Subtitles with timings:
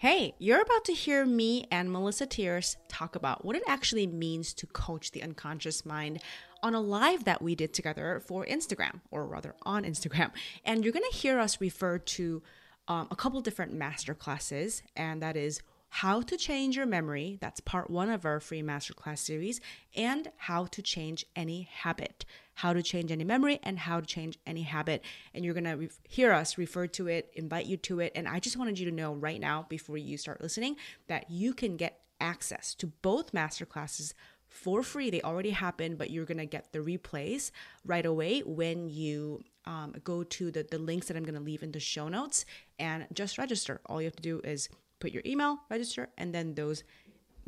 [0.00, 4.54] Hey, you're about to hear me and Melissa Tiers talk about what it actually means
[4.54, 6.22] to coach the unconscious mind
[6.62, 10.30] on a live that we did together for Instagram, or rather on Instagram.
[10.64, 12.42] And you're going to hear us refer to
[12.88, 15.60] um, a couple different master classes, and that is
[15.90, 17.36] how to change your memory.
[17.40, 19.60] That's part one of our free masterclass series,
[19.94, 22.24] and how to change any habit.
[22.54, 25.02] How to change any memory and how to change any habit.
[25.34, 28.12] And you're gonna re- hear us refer to it, invite you to it.
[28.14, 30.76] And I just wanted you to know right now, before you start listening,
[31.08, 34.12] that you can get access to both masterclasses
[34.46, 35.10] for free.
[35.10, 37.50] They already happened, but you're gonna get the replays
[37.84, 41.72] right away when you um, go to the, the links that I'm gonna leave in
[41.72, 42.44] the show notes
[42.78, 43.80] and just register.
[43.86, 44.68] All you have to do is
[45.00, 46.84] put your email, register, and then those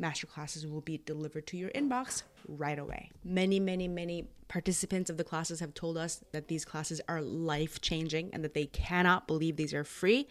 [0.01, 3.09] masterclasses will be delivered to your inbox right away.
[3.23, 7.79] Many, many, many participants of the classes have told us that these classes are life
[7.79, 10.27] changing and that they cannot believe these are free.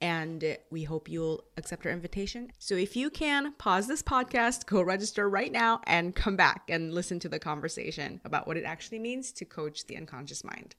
[0.00, 2.52] And we hope you'll accept our invitation.
[2.60, 6.94] So if you can, pause this podcast, go register right now, and come back and
[6.94, 10.76] listen to the conversation about what it actually means to coach the unconscious mind.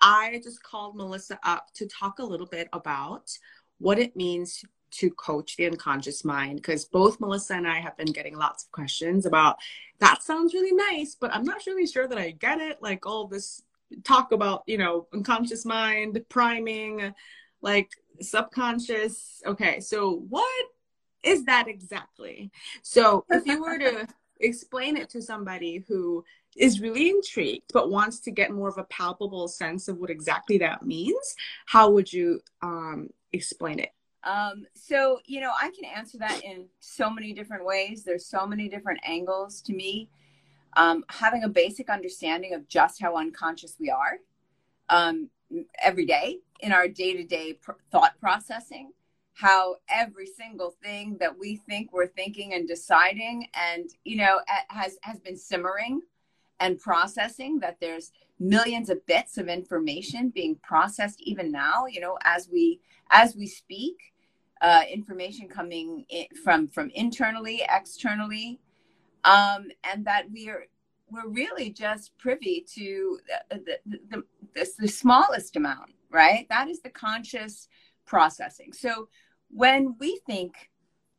[0.00, 3.36] I just called Melissa up to talk a little bit about
[3.78, 8.12] what it means to coach the unconscious mind because both Melissa and I have been
[8.12, 9.56] getting lots of questions about
[9.98, 12.80] that sounds really nice, but I'm not really sure that I get it.
[12.80, 13.62] Like all this
[14.04, 17.14] talk about, you know, unconscious mind, priming,
[17.62, 19.42] like subconscious.
[19.46, 20.66] Okay, so what
[21.22, 22.50] is that exactly?
[22.82, 24.06] So if you were to
[24.40, 26.24] explain it to somebody who
[26.56, 30.58] is really intrigued but wants to get more of a palpable sense of what exactly
[30.58, 31.34] that means,
[31.66, 33.90] how would you um, explain it?
[34.24, 38.04] Um, so, you know, I can answer that in so many different ways.
[38.04, 40.08] There's so many different angles to me.
[40.76, 44.18] Um, having a basic understanding of just how unconscious we are
[44.88, 45.28] um,
[45.80, 47.58] every day in our day to day
[47.92, 48.92] thought processing,
[49.34, 54.96] how every single thing that we think we're thinking and deciding and, you know, has,
[55.02, 56.00] has been simmering
[56.60, 58.10] and processing, that there's
[58.44, 63.46] millions of bits of information being processed even now, you know, as we as we
[63.46, 63.96] speak,
[64.60, 68.60] uh, information coming in from from internally, externally,
[69.24, 70.64] um, and that we are
[71.10, 73.18] we're really just privy to
[73.50, 74.22] the the, the,
[74.54, 76.46] the, the smallest amount, right?
[76.50, 77.68] That is the conscious
[78.06, 78.72] processing.
[78.72, 79.08] So
[79.50, 80.70] when we think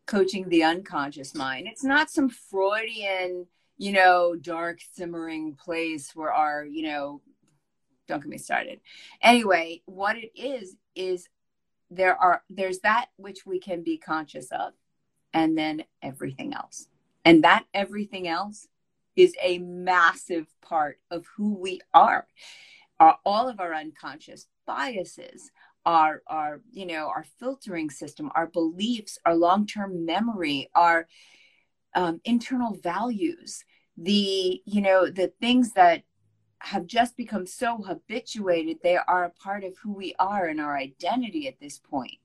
[0.06, 3.48] coaching the unconscious mind, it's not some Freudian,
[3.78, 7.22] you know, dark simmering place where our, you know,
[8.08, 8.80] don't get me started.
[9.22, 11.28] Anyway, what it is is
[11.90, 14.74] there are there's that which we can be conscious of
[15.34, 16.88] and then everything else
[17.24, 18.68] and that everything else
[19.16, 22.26] is a massive part of who we are
[23.00, 25.52] our, all of our unconscious biases
[25.86, 31.08] our our you know our filtering system our beliefs our long-term memory our
[31.96, 33.64] um, internal values
[33.98, 36.04] the you know the things that
[36.60, 40.76] have just become so habituated they are a part of who we are and our
[40.78, 42.18] identity at this point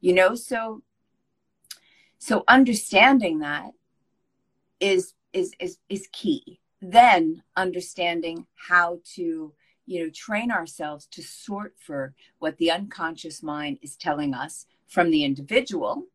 [0.00, 0.34] you know?
[0.34, 0.82] So
[2.18, 3.72] so understanding that
[4.80, 6.60] is is is is key.
[6.80, 9.54] Then understanding how to
[9.86, 15.10] you know train ourselves to sort for what the unconscious mind is telling us from
[15.10, 16.06] the individual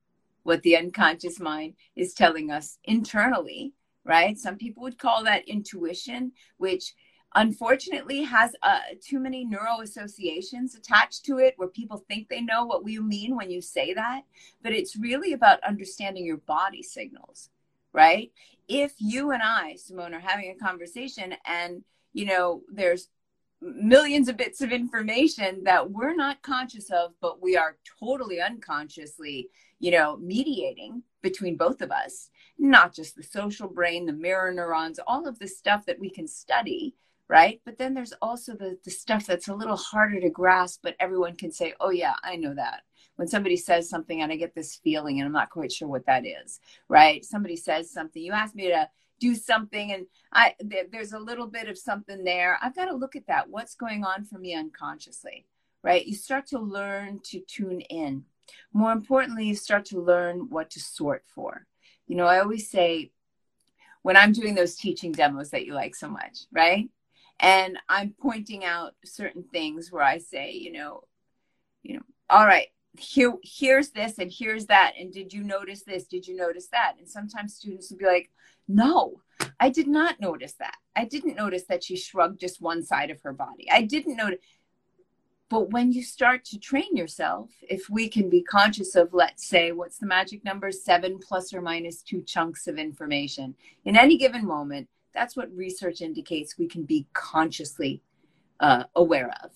[0.47, 3.73] what the unconscious mind is telling us internally
[4.07, 4.37] right?
[4.37, 6.93] Some people would call that intuition which
[7.35, 12.65] unfortunately has uh, too many neural associations attached to it where people think they know
[12.65, 14.21] what you mean when you say that
[14.63, 17.49] but it's really about understanding your body signals
[17.93, 18.31] right?
[18.67, 21.83] If you and i simone are having a conversation and
[22.13, 23.09] you know there's
[23.61, 29.49] millions of bits of information that we're not conscious of but we are totally unconsciously
[29.79, 32.29] you know mediating between both of us
[32.59, 36.27] not just the social brain the mirror neurons all of the stuff that we can
[36.27, 36.93] study
[37.29, 37.59] right?
[37.65, 41.35] But then there's also the, the stuff that's a little harder to grasp, but everyone
[41.35, 42.83] can say, oh, yeah, I know that.
[43.17, 46.05] When somebody says something and I get this feeling and I'm not quite sure what
[46.05, 47.25] that is, right?
[47.25, 50.55] Somebody says something, you ask me to do something and I
[50.91, 52.57] there's a little bit of something there.
[52.61, 53.49] I've got to look at that.
[53.49, 55.45] What's going on for me unconsciously,
[55.83, 56.05] right?
[56.05, 58.25] You start to learn to tune in.
[58.73, 61.65] More importantly, you start to learn what to sort for.
[62.07, 63.11] You know, I always say
[64.03, 66.89] when I'm doing those teaching demos that you like so much, right?
[67.39, 71.01] and i'm pointing out certain things where i say you know
[71.83, 72.67] you know all right
[72.97, 76.93] here here's this and here's that and did you notice this did you notice that
[76.97, 78.31] and sometimes students will be like
[78.67, 79.21] no
[79.59, 83.21] i did not notice that i didn't notice that she shrugged just one side of
[83.21, 84.39] her body i didn't notice
[85.49, 89.71] But when you start to train yourself, if we can be conscious of, let's say,
[89.71, 90.71] what's the magic number?
[90.71, 93.55] Seven plus or minus two chunks of information
[93.85, 98.01] in any given moment, that's what research indicates we can be consciously
[98.59, 99.51] uh, aware of.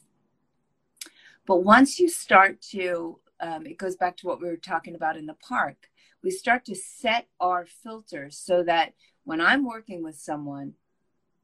[1.46, 5.18] But once you start to, um, it goes back to what we were talking about
[5.18, 5.90] in the park,
[6.24, 10.74] we start to set our filters so that when I'm working with someone,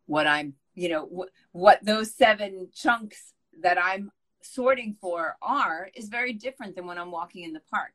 [0.05, 6.09] what I'm, you know, wh- what those seven chunks that I'm sorting for are is
[6.09, 7.93] very different than when I'm walking in the park,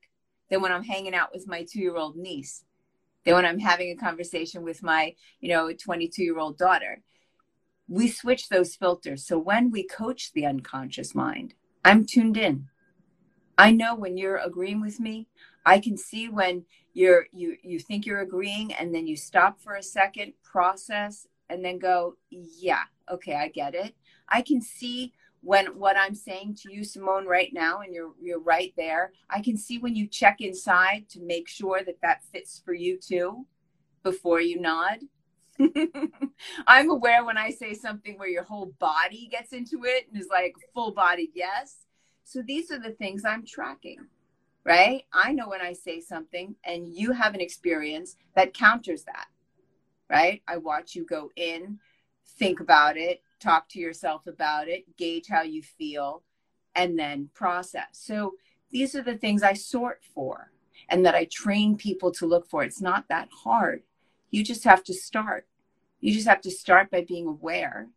[0.51, 2.65] than when I'm hanging out with my two year old niece,
[3.25, 7.03] than when I'm having a conversation with my, you know, 22 year old daughter.
[7.89, 9.27] We switch those filters.
[9.27, 11.55] So when we coach the unconscious mind,
[11.85, 12.69] I'm tuned in.
[13.59, 15.29] I know when you're agreeing with me.
[15.65, 16.65] I can see when
[16.95, 21.65] you're you you think you're agreeing and then you stop for a second, process and
[21.65, 23.95] then go, "Yeah, okay, I get it."
[24.29, 25.13] I can see
[25.43, 29.13] when what I'm saying to you, Simone, right now, and you're you're right there.
[29.29, 32.99] I can see when you check inside to make sure that that fits for you
[32.99, 33.47] too,
[34.03, 35.01] before you nod.
[36.67, 40.29] I'm aware when I say something where your whole body gets into it and is
[40.29, 41.87] like full body yes.
[42.25, 43.99] So these are the things I'm tracking,
[44.65, 45.05] right?
[45.13, 49.27] I know when I say something and you have an experience that counters that,
[50.09, 50.43] right?
[50.47, 51.79] I watch you go in,
[52.39, 56.23] think about it, talk to yourself about it, gauge how you feel,
[56.75, 57.89] and then process.
[57.93, 58.35] So
[58.71, 60.51] these are the things I sort for
[60.89, 62.63] and that I train people to look for.
[62.63, 63.83] It's not that hard.
[64.31, 65.47] You just have to start.
[66.01, 67.89] You just have to start by being aware.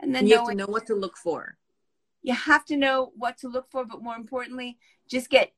[0.00, 1.56] And then you have to know what to look for.
[2.22, 4.78] You have to know what to look for, but more importantly,
[5.08, 5.52] just get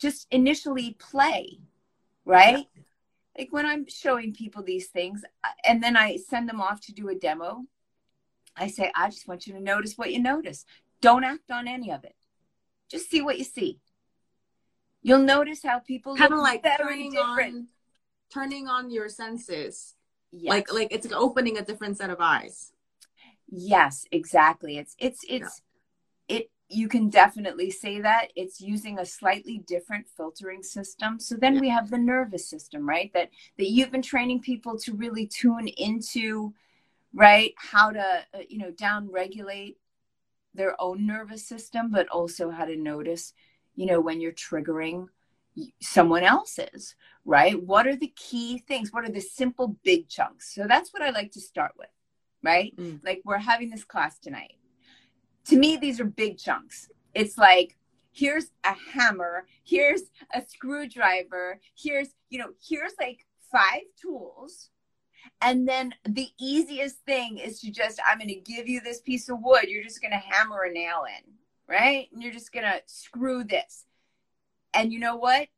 [0.00, 1.60] just initially play,
[2.24, 2.66] right?
[2.74, 2.82] Yeah.
[3.38, 6.92] Like when I'm showing people these things uh, and then I send them off to
[6.92, 7.64] do a demo,
[8.56, 10.64] I say, I just want you to notice what you notice.
[11.00, 12.16] Don't act on any of it.
[12.90, 13.78] Just see what you see.
[15.02, 17.54] You'll notice how people kind of like turning different.
[17.54, 17.68] on,
[18.32, 19.94] turning on your senses.
[20.32, 20.50] Yes.
[20.50, 22.72] Like like it's opening a different set of eyes.
[23.48, 24.76] Yes, exactly.
[24.76, 25.62] It's it's it's
[26.28, 26.36] yeah.
[26.36, 31.18] it you can definitely say that it's using a slightly different filtering system.
[31.18, 31.60] So then yeah.
[31.60, 33.10] we have the nervous system right?
[33.12, 36.54] That that you've been training people to really tune into
[37.12, 37.52] right?
[37.56, 39.78] How to uh, you know down regulate
[40.54, 43.32] their own nervous system but also how to notice
[43.76, 45.08] you know when you're triggering
[45.80, 46.94] someone else's
[47.24, 47.60] right?
[47.60, 48.92] What are the key things?
[48.92, 50.54] What are the simple big chunks?
[50.54, 51.90] So that's what i like to start with
[52.44, 52.74] right?
[52.76, 53.00] Mm.
[53.04, 54.54] like we're having this class tonight
[55.50, 57.76] to me these are big chunks it's like
[58.12, 60.02] here's a hammer here's
[60.34, 64.70] a screwdriver here's you know here's like five tools
[65.42, 69.28] and then the easiest thing is to just, I'm going to give you this piece
[69.28, 69.64] of wood.
[69.68, 71.32] You're just going to hammer a nail in,
[71.66, 72.08] right?
[72.12, 73.86] And you're just going to screw this.
[74.74, 75.48] And you know what?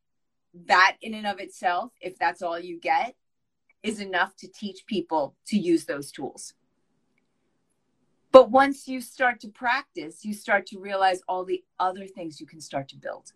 [0.66, 3.16] That in and of itself, if that's all you get,
[3.82, 6.54] is enough to teach people to use those tools.
[8.32, 12.46] But once you start to practice, you start to realize all the other things you
[12.46, 13.32] can start to build.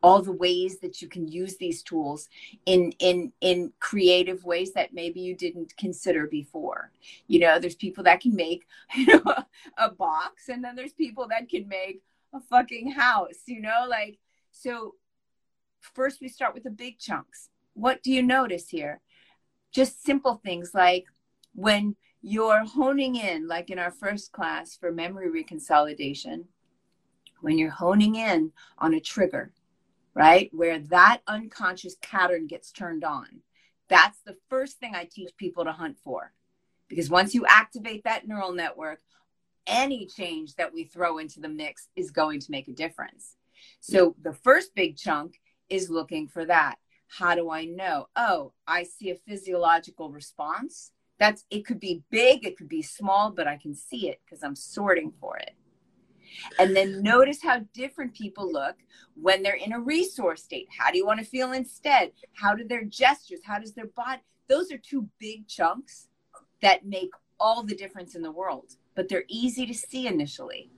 [0.00, 2.28] All the ways that you can use these tools
[2.66, 6.92] in in in creative ways that maybe you didn't consider before.
[7.26, 8.64] You know there's people that can make
[8.94, 9.46] you know a,
[9.76, 12.00] a box and then there's people that can make
[12.32, 14.18] a fucking house you know like
[14.52, 14.94] so
[15.80, 17.48] first we start with the big chunks.
[17.74, 19.00] What do you notice here?
[19.72, 21.06] Just simple things like
[21.54, 26.44] when you're honing in like in our first class for memory reconsolidation
[27.40, 29.52] when you're honing in on a trigger
[30.18, 30.50] right?
[30.52, 33.40] Where that unconscious pattern gets turned on.
[33.88, 36.32] That's the first thing I teach people to hunt for.
[36.88, 38.98] Because once you activate that neural network,
[39.68, 43.36] any change that we throw into the mix is going to make a difference.
[43.78, 46.78] So the first big chunk is looking for that.
[47.06, 48.08] How do I know?
[48.16, 50.90] Oh, I see a physiological response.
[51.18, 54.42] That's it could be big, it could be small, but I can see it because
[54.42, 55.52] I'm sorting for it.
[56.58, 58.76] And then notice how different people look
[59.14, 60.68] when they're in a resource state.
[60.76, 62.12] How do you want to feel instead?
[62.34, 63.40] How do their gestures?
[63.44, 64.20] How does their body?
[64.48, 66.08] Those are two big chunks
[66.62, 67.10] that make
[67.40, 70.70] all the difference in the world, but they're easy to see initially.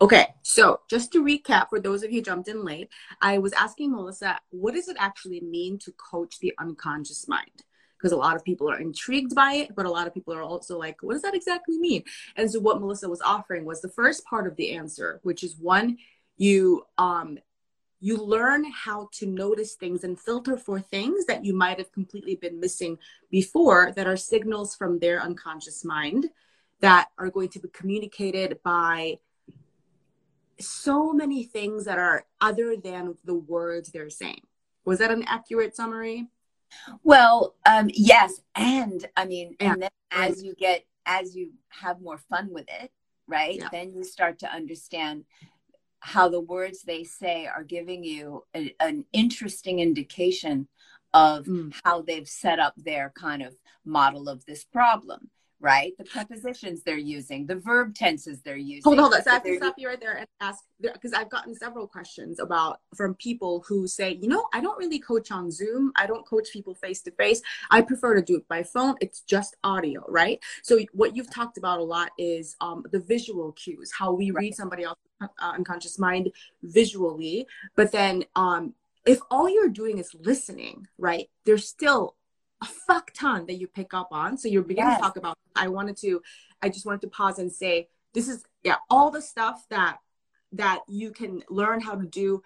[0.00, 2.88] Okay, so just to recap for those of you jumped in late,
[3.20, 7.62] I was asking Melissa, what does it actually mean to coach the unconscious mind?
[8.02, 10.42] Because a lot of people are intrigued by it, but a lot of people are
[10.42, 12.02] also like, what does that exactly mean?
[12.36, 15.56] And so what Melissa was offering was the first part of the answer, which is
[15.56, 15.98] one,
[16.36, 17.38] you um
[18.00, 22.34] you learn how to notice things and filter for things that you might have completely
[22.34, 22.98] been missing
[23.30, 26.28] before that are signals from their unconscious mind
[26.80, 29.16] that are going to be communicated by
[30.58, 34.42] so many things that are other than the words they're saying.
[34.84, 36.26] Was that an accurate summary?
[37.02, 39.72] Well, um, yes, and I mean, yeah.
[39.72, 42.90] and then as you get as you have more fun with it,
[43.26, 43.56] right?
[43.58, 43.68] Yeah.
[43.70, 45.24] Then you start to understand
[46.00, 50.68] how the words they say are giving you a, an interesting indication
[51.14, 51.72] of mm.
[51.84, 55.30] how they've set up their kind of model of this problem
[55.62, 55.96] right?
[55.96, 58.82] The prepositions they're using, the verb tenses they're using.
[58.82, 59.22] Hold on, hold on.
[59.22, 62.40] So I have to stop you right there and ask because I've gotten several questions
[62.40, 65.92] about from people who say, you know, I don't really coach on Zoom.
[65.96, 67.40] I don't coach people face to face.
[67.70, 68.96] I prefer to do it by phone.
[69.00, 70.40] It's just audio, right?
[70.64, 74.42] So what you've talked about a lot is um, the visual cues, how we right.
[74.42, 76.32] read somebody else's uh, unconscious mind
[76.64, 78.74] visually, but then um,
[79.06, 81.28] if all you're doing is listening, right?
[81.44, 82.16] There's still
[82.62, 84.38] a fuck ton that you pick up on.
[84.38, 85.00] So you're beginning yes.
[85.00, 85.36] to talk about.
[85.54, 86.22] I wanted to,
[86.62, 89.98] I just wanted to pause and say, this is yeah, all the stuff that
[90.52, 92.42] that you can learn how to do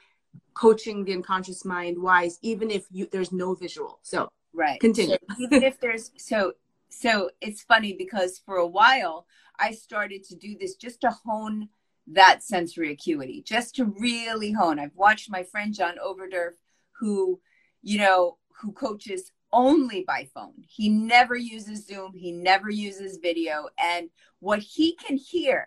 [0.54, 3.98] coaching the unconscious mind wise, even if you there's no visual.
[4.02, 5.16] So right, continue.
[5.28, 6.52] So even if there's so
[6.88, 9.26] so it's funny because for a while
[9.58, 11.68] I started to do this just to hone
[12.08, 14.78] that sensory acuity, just to really hone.
[14.78, 16.52] I've watched my friend John Overdurf,
[16.92, 17.40] who,
[17.82, 20.52] you know, who coaches only by phone.
[20.68, 23.68] He never uses Zoom, he never uses video.
[23.82, 25.66] And what he can hear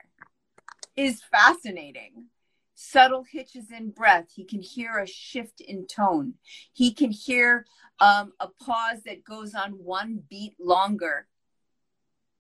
[0.96, 2.28] is fascinating.
[2.76, 4.28] Subtle hitches in breath.
[4.34, 6.36] He can hear a shift in tone.
[6.72, 7.66] He can hear
[8.00, 11.28] um, a pause that goes on one beat longer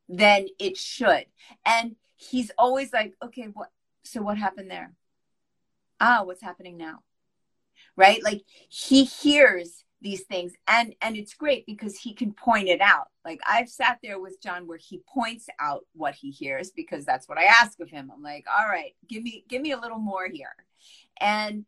[0.08, 1.26] than it should.
[1.66, 3.72] And he's always like, okay, what?
[4.04, 4.94] So what happened there?
[6.00, 7.00] Ah, what's happening now?
[7.98, 8.24] Right?
[8.24, 10.54] Like he hears these things.
[10.68, 13.08] And and it's great because he can point it out.
[13.26, 17.28] Like i've sat there with john where he points out what he hears because that's
[17.28, 18.12] what i ask of him.
[18.14, 20.56] I'm like all right give me give me a little more here.
[21.20, 21.66] And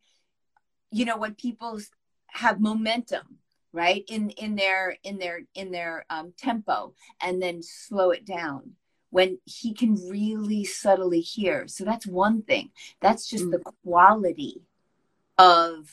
[0.92, 1.80] you know when people
[2.28, 3.38] have momentum
[3.74, 8.72] right in in their in their in their um, tempo and then slow it down
[9.10, 11.68] when he can really subtly hear.
[11.68, 12.72] So that's one thing.
[13.02, 13.52] That's just mm.
[13.52, 14.62] the quality
[15.38, 15.90] of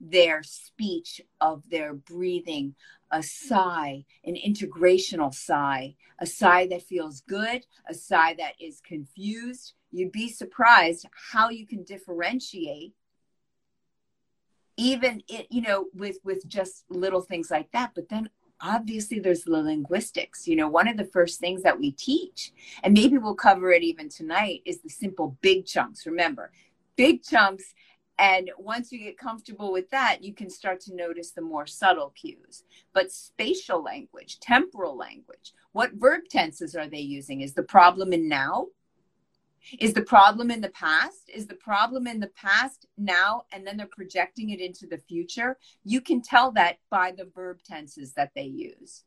[0.00, 2.74] their speech, of their breathing,
[3.10, 9.74] a sigh, an integrational sigh, a sigh that feels good, a sigh that is confused.
[9.90, 12.94] You'd be surprised how you can differentiate
[14.76, 17.92] even it, you know with with just little things like that.
[17.94, 18.30] But then
[18.62, 20.48] obviously there's the linguistics.
[20.48, 22.52] You know one of the first things that we teach
[22.82, 26.06] and maybe we'll cover it even tonight is the simple big chunks.
[26.06, 26.50] Remember
[26.96, 27.74] big chunks
[28.20, 32.10] and once you get comfortable with that, you can start to notice the more subtle
[32.10, 32.64] cues.
[32.92, 37.40] But spatial language, temporal language, what verb tenses are they using?
[37.40, 38.66] Is the problem in now?
[39.78, 41.30] Is the problem in the past?
[41.34, 45.56] Is the problem in the past now and then they're projecting it into the future?
[45.84, 49.04] You can tell that by the verb tenses that they use.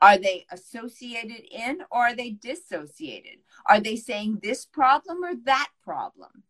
[0.00, 3.38] Are they associated in or are they dissociated?
[3.68, 6.44] Are they saying this problem or that problem?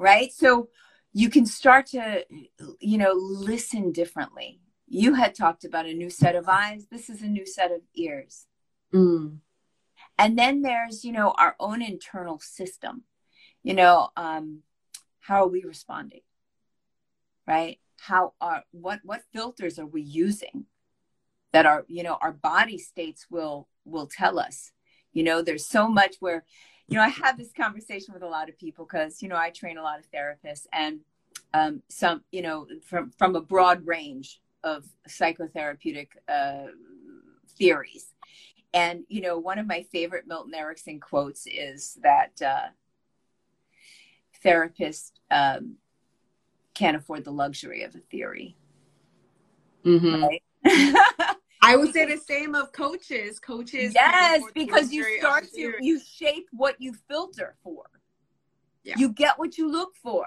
[0.00, 0.32] Right?
[0.32, 0.70] So
[1.12, 2.24] you can start to,
[2.80, 4.60] you know, listen differently.
[4.88, 6.86] You had talked about a new set of eyes.
[6.90, 8.46] This is a new set of ears.
[8.92, 9.38] Mm.
[10.18, 13.04] And then there's, you know, our own internal system.
[13.62, 14.62] You know, um,
[15.20, 16.22] how are we responding?
[17.46, 17.78] Right?
[17.98, 20.64] How are what what filters are we using
[21.52, 24.72] that our, you know, our body states will will tell us.
[25.12, 26.44] You know, there's so much where
[26.90, 29.50] you know, I have this conversation with a lot of people because, you know, I
[29.50, 30.98] train a lot of therapists and
[31.54, 36.72] um, some, you know, from, from a broad range of psychotherapeutic uh,
[37.56, 38.12] theories.
[38.74, 42.68] And, you know, one of my favorite Milton Erickson quotes is that uh,
[44.44, 45.76] therapists um,
[46.74, 48.56] can't afford the luxury of a theory.
[49.84, 50.24] Mm-hmm.
[50.24, 50.42] Right?
[51.62, 53.38] I would say the same of coaches.
[53.38, 53.92] Coaches.
[53.94, 57.84] Yes, because you start to you shape what you filter for.
[58.82, 58.94] Yeah.
[58.96, 60.26] You get what you look for.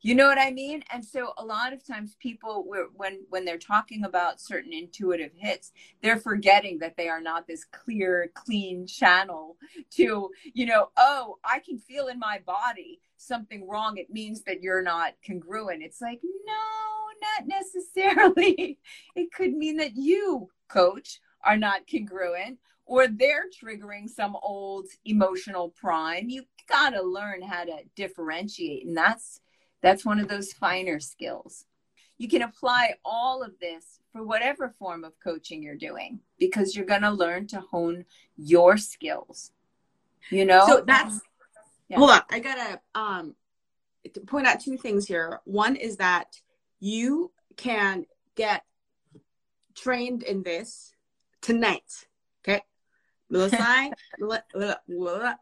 [0.00, 0.84] You know what I mean?
[0.92, 2.64] And so a lot of times people
[2.94, 7.64] when when they're talking about certain intuitive hits, they're forgetting that they are not this
[7.64, 9.56] clear, clean channel
[9.92, 13.96] to, you know, oh, I can feel in my body something wrong.
[13.96, 15.82] It means that you're not congruent.
[15.82, 16.54] It's like, no,
[17.20, 18.78] not necessarily.
[19.16, 25.70] It could mean that you, coach, are not congruent or they're triggering some old emotional
[25.70, 26.28] prime.
[26.28, 29.40] You got to learn how to differentiate and that's
[29.82, 31.64] that's one of those finer skills.
[32.18, 36.84] You can apply all of this for whatever form of coaching you're doing because you're
[36.84, 38.04] going to learn to hone
[38.36, 39.52] your skills.
[40.30, 40.64] You know?
[40.66, 41.20] So that's
[41.88, 41.98] Yeah.
[41.98, 42.22] Hold on.
[42.30, 43.34] I gotta um
[44.26, 45.40] point out two things here.
[45.44, 46.40] One is that
[46.80, 48.04] you can
[48.34, 48.64] get
[49.74, 50.92] trained in this
[51.40, 52.06] tonight.
[52.42, 52.62] Okay.
[53.30, 53.92] Melissa, I,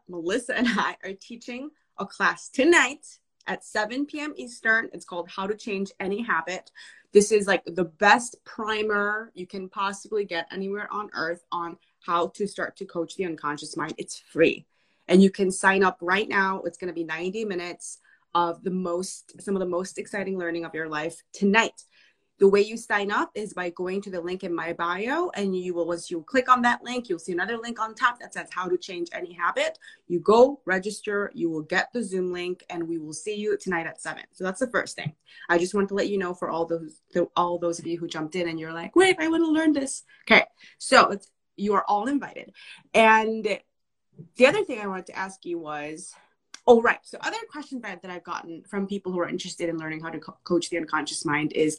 [0.07, 3.05] Melissa and I are teaching a class tonight
[3.47, 4.33] at 7 p.m.
[4.35, 4.89] Eastern.
[4.93, 6.71] It's called How to Change Any Habit.
[7.13, 12.27] This is like the best primer you can possibly get anywhere on earth on how
[12.27, 13.95] to start to coach the unconscious mind.
[13.97, 14.65] It's free.
[15.07, 16.61] And you can sign up right now.
[16.65, 17.99] It's going to be 90 minutes
[18.35, 21.83] of the most, some of the most exciting learning of your life tonight.
[22.39, 25.55] The way you sign up is by going to the link in my bio, and
[25.55, 28.33] you will, once you click on that link, you'll see another link on top that
[28.33, 29.79] says how to change any habit.
[30.07, 33.87] You go register, you will get the Zoom link, and we will see you tonight
[33.87, 34.23] at seven.
[34.33, 35.13] So that's the first thing.
[35.49, 37.97] I just want to let you know for all those, the, all those of you
[37.97, 40.03] who jumped in and you're like, wait, I want to learn this.
[40.29, 40.45] Okay,
[40.77, 41.17] so
[41.55, 42.53] you are all invited.
[42.93, 43.59] And
[44.35, 46.13] the other thing I wanted to ask you was
[46.69, 46.99] Oh, right.
[47.03, 50.09] So, other questions that, that I've gotten from people who are interested in learning how
[50.09, 51.77] to co- coach the unconscious mind is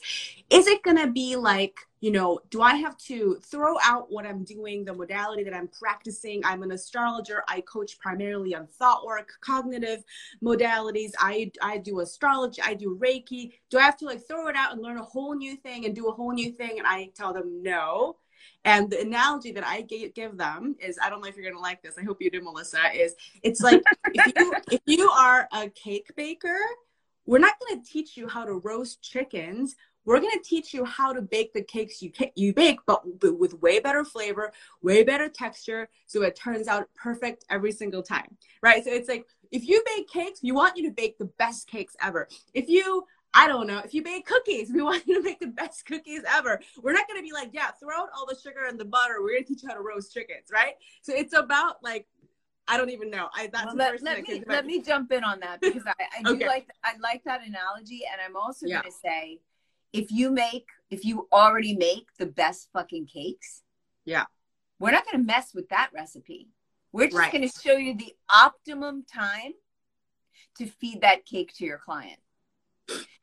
[0.49, 4.25] Is it going to be like, you know, do I have to throw out what
[4.25, 6.43] I'm doing, the modality that I'm practicing?
[6.45, 7.43] I'm an astrologer.
[7.47, 10.03] I coach primarily on thought work, cognitive
[10.43, 11.11] modalities.
[11.19, 13.53] I, I do astrology, I do Reiki.
[13.69, 15.95] Do I have to like throw it out and learn a whole new thing and
[15.95, 16.79] do a whole new thing?
[16.79, 18.17] And I tell them no
[18.65, 21.61] and the analogy that I give them is I don't know if you're going to
[21.61, 21.97] like this.
[21.97, 22.79] I hope you do, Melissa.
[22.93, 23.81] Is it's like
[24.13, 26.57] if you if you are a cake baker,
[27.25, 29.75] we're not going to teach you how to roast chickens.
[30.05, 33.53] We're going to teach you how to bake the cakes you you bake, but, with
[33.61, 34.51] way better flavor,
[34.81, 38.83] way better texture, so it turns out perfect every single time, right?
[38.83, 41.95] So it's like if you bake cakes, we want you to bake the best cakes
[42.01, 42.27] ever.
[42.53, 43.79] If you I don't know.
[43.79, 46.59] If you bake cookies, we want you to make the best cookies ever.
[46.81, 49.21] We're not going to be like, yeah, throw out all the sugar and the butter.
[49.21, 50.73] We're going to teach you how to roast chickens, right?
[51.01, 52.07] So it's about like,
[52.67, 53.29] I don't even know.
[53.35, 56.21] I that's well, let, let me let me jump in on that because I, I
[56.21, 58.81] do like I like that analogy, and I'm also yeah.
[58.81, 59.39] going to say,
[59.91, 63.63] if you make if you already make the best fucking cakes,
[64.05, 64.25] yeah,
[64.79, 66.49] we're not going to mess with that recipe.
[66.91, 67.31] We're just right.
[67.31, 69.53] going to show you the optimum time
[70.59, 72.19] to feed that cake to your client.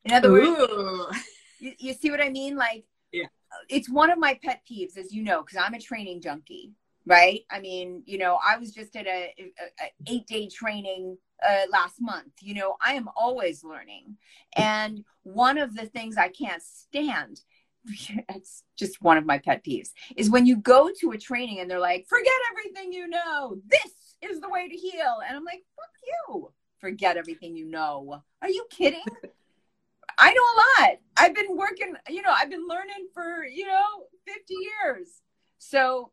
[0.07, 0.57] In other Ooh.
[0.57, 1.19] words,
[1.59, 2.57] you, you, see what I mean?
[2.57, 3.27] Like, yeah.
[3.69, 6.73] it's one of my pet peeves, as you know, because I'm a training junkie,
[7.07, 7.41] right?
[7.51, 11.63] I mean, you know, I was just at a, a, a eight day training uh,
[11.73, 12.33] last month.
[12.41, 14.17] You know, I am always learning,
[14.57, 17.41] and one of the things I can't stand.
[18.29, 21.71] It's just one of my pet peeves is when you go to a training and
[21.71, 23.59] they're like, forget everything you know.
[23.69, 23.93] This
[24.29, 25.19] is the way to heal.
[25.27, 26.53] And I'm like, fuck you.
[26.81, 28.23] Forget everything you know.
[28.43, 29.05] Are you kidding?
[30.19, 30.99] I know a lot.
[31.17, 35.09] I've been working, you know, I've been learning for, you know, 50 years.
[35.59, 36.13] So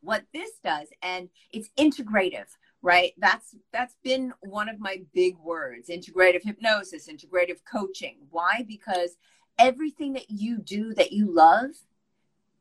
[0.00, 2.46] what this does, and it's integrative,
[2.82, 3.12] right?
[3.18, 8.18] That's that's been one of my big words, integrative hypnosis, integrative coaching.
[8.30, 8.64] Why?
[8.66, 9.16] Because
[9.58, 11.70] everything that you do that you love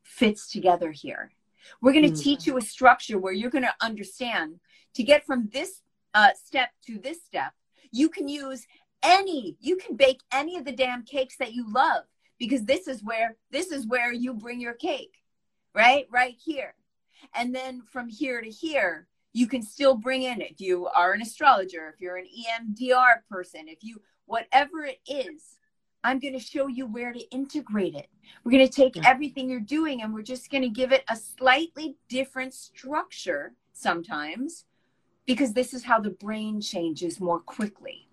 [0.04, 1.32] fits together here.
[1.82, 2.22] We're going to mm-hmm.
[2.22, 4.60] teach you a structure where you're going to understand
[4.96, 5.82] to get from this
[6.14, 7.54] uh, step to this step.
[7.92, 8.66] You can use
[9.04, 12.04] any you can bake any of the damn cakes that you love
[12.40, 15.24] because this is where this is where you bring your cake
[15.74, 16.08] right?
[16.12, 16.76] Right here.
[17.34, 21.22] And then from here to here you can still bring in if you are an
[21.22, 25.58] astrologer if you're an emdr person if you whatever it is
[26.04, 28.10] i'm going to show you where to integrate it.
[28.44, 29.04] We're going to take yeah.
[29.08, 34.66] everything you're doing and we're just going to give it a slightly different structure sometimes
[35.26, 38.08] because this is how the brain changes more quickly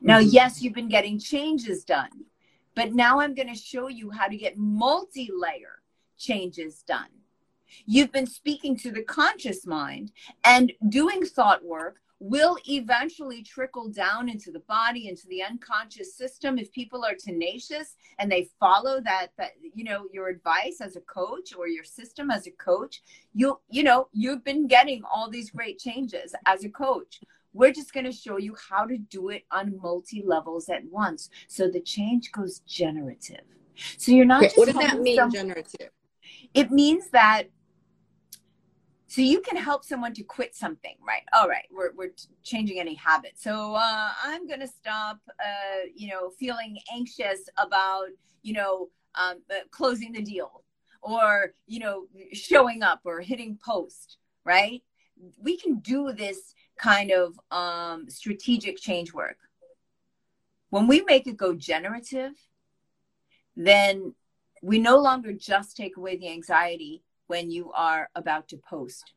[0.00, 0.28] now, mm-hmm.
[0.30, 2.10] yes, you've been getting changes done,
[2.74, 5.82] but now I'm going to show you how to get multi layer
[6.18, 7.08] changes done.
[7.86, 10.12] You've been speaking to the conscious mind
[10.44, 16.58] and doing thought work will eventually trickle down into the body into the unconscious system
[16.58, 21.00] if people are tenacious and they follow that that you know your advice as a
[21.02, 23.02] coach or your system as a coach
[23.34, 27.20] you you know you've been getting all these great changes as a coach
[27.54, 31.30] we're just going to show you how to do it on multi levels at once.
[31.48, 33.44] So the change goes generative.
[33.96, 34.44] So you're not.
[34.44, 35.90] Okay, what does that mean, some, generative?
[36.52, 37.44] It means that.
[39.06, 41.22] So you can help someone to quit something, right?
[41.32, 42.12] All right, we're we're
[42.42, 43.32] changing any habit.
[43.36, 48.06] So uh, I'm going to stop, uh, you know, feeling anxious about,
[48.42, 50.64] you know, um, uh, closing the deal,
[51.00, 54.82] or you know, showing up or hitting post, right?
[55.40, 59.38] We can do this kind of um, strategic change work.
[60.68, 62.34] When we make it go generative,
[63.56, 64.14] then
[64.62, 69.14] we no longer just take away the anxiety when you are about to post.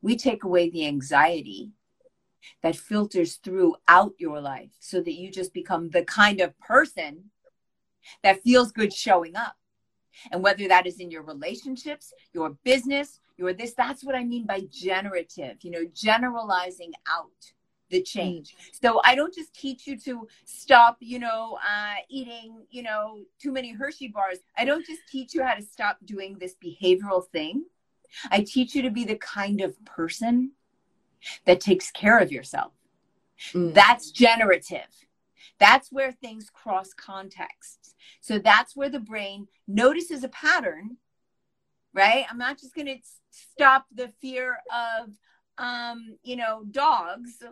[0.00, 1.72] We take away the anxiety
[2.62, 7.30] that filters throughout your life so that you just become the kind of person
[8.22, 9.56] that feels good showing up.
[10.30, 14.46] And whether that is in your relationships, your business, your this, that's what I mean
[14.46, 17.52] by generative, you know, generalizing out
[17.90, 18.56] the change.
[18.82, 23.52] So I don't just teach you to stop, you know, uh, eating, you know, too
[23.52, 24.38] many Hershey bars.
[24.56, 27.66] I don't just teach you how to stop doing this behavioral thing.
[28.30, 30.52] I teach you to be the kind of person
[31.44, 32.72] that takes care of yourself.
[33.52, 33.74] Mm.
[33.74, 34.88] That's generative.
[35.62, 37.94] That's where things cross contexts.
[38.20, 40.96] So that's where the brain notices a pattern,
[41.94, 42.26] right?
[42.28, 42.96] I'm not just going to
[43.30, 45.10] stop the fear of,
[45.58, 47.44] um, you know, dogs.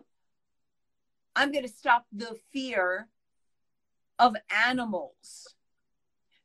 [1.37, 3.07] I'm going to stop the fear
[4.19, 5.55] of animals,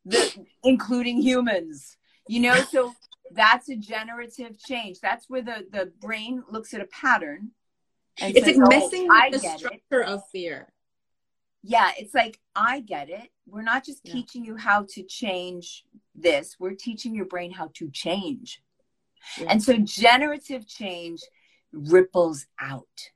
[0.05, 1.97] the, including humans.
[2.27, 2.93] You know, so
[3.31, 4.99] that's a generative change.
[4.99, 7.53] That's where the, the brain looks at a pattern.
[8.21, 10.07] And it's says, like missing oh, the structure it.
[10.07, 10.71] of fear.
[11.67, 13.29] Yeah, it's like, I get it.
[13.47, 14.13] We're not just yeah.
[14.13, 18.61] teaching you how to change this, we're teaching your brain how to change.
[19.39, 19.47] Yeah.
[19.49, 21.21] And so generative change
[21.73, 23.09] ripples out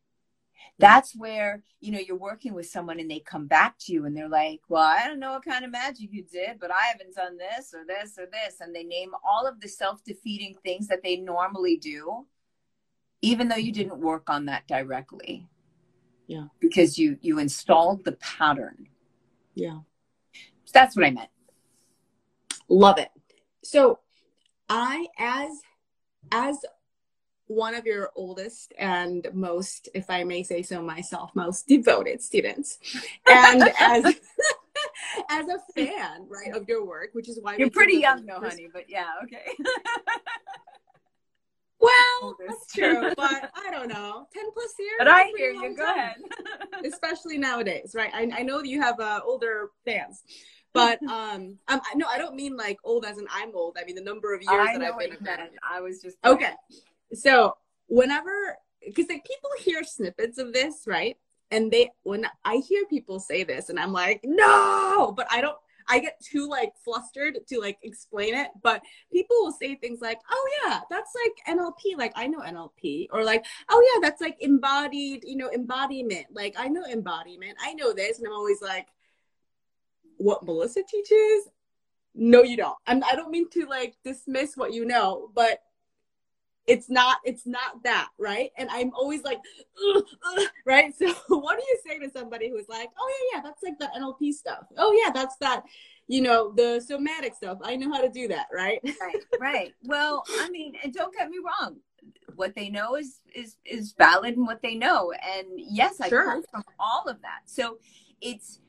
[0.80, 4.16] that's where you know you're working with someone and they come back to you and
[4.16, 7.14] they're like well i don't know what kind of magic you did but i haven't
[7.14, 11.04] done this or this or this and they name all of the self-defeating things that
[11.04, 12.26] they normally do
[13.22, 15.46] even though you didn't work on that directly
[16.30, 18.88] yeah because you you installed the pattern
[19.56, 19.80] yeah
[20.64, 21.30] so that's what i meant
[22.70, 23.10] love it
[23.64, 24.00] so
[24.70, 25.50] i as
[26.32, 26.64] as
[27.50, 32.78] one of your oldest and most, if I may say so myself, most devoted students.
[33.28, 34.06] And as
[35.30, 38.70] as a fan, right, of your work, which is why you're pretty young though, honey,
[38.72, 39.52] but yeah, okay.
[41.80, 44.96] well, that's true, but I don't know, ten plus years.
[44.98, 45.76] But I hear you.
[45.76, 46.16] Go ahead.
[46.86, 48.12] Especially nowadays, right?
[48.14, 50.24] I, I know that you have uh, older fans,
[50.74, 53.78] but um, um, no, I don't mean like old as in I'm old.
[53.80, 55.50] I mean the number of years I that I've been a fan.
[55.68, 56.54] I was just okay
[57.14, 57.56] so
[57.88, 61.18] whenever because like people hear snippets of this right
[61.52, 65.58] and they when i hear people say this and i'm like no but i don't
[65.90, 70.20] i get too like flustered to like explain it but people will say things like
[70.32, 74.38] oh yeah that's like nlp like i know nlp or like oh yeah that's like
[74.40, 78.88] embodied you know embodiment like i know embodiment i know this and i'm always like
[80.18, 81.50] what melissa teaches?
[82.14, 82.76] No you don't.
[82.88, 85.60] I'm, i don't mean to like dismiss what you know but
[86.70, 88.52] it's not it's not that right?
[88.58, 89.40] And i'm always like
[89.96, 90.04] ugh,
[90.38, 90.94] ugh, right?
[91.00, 93.94] So what do you say to somebody who's like oh yeah yeah that's like that
[93.96, 94.66] nlp stuff.
[94.78, 95.64] Oh yeah that's that
[96.08, 97.58] you know the somatic stuff.
[97.64, 98.80] I know how to do that right?
[99.02, 99.74] Right right.
[99.84, 101.78] Well i mean and don't get me wrong.
[102.36, 105.12] What they know is is is valid and what they know.
[105.12, 106.42] And yes i sure.
[106.52, 107.42] from all of that.
[107.46, 107.80] So
[108.22, 108.60] it's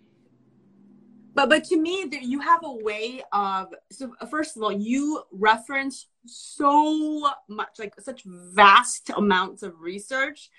[1.35, 6.07] but but to me you have a way of so first of all you reference
[6.27, 10.51] so much like such vast amounts of research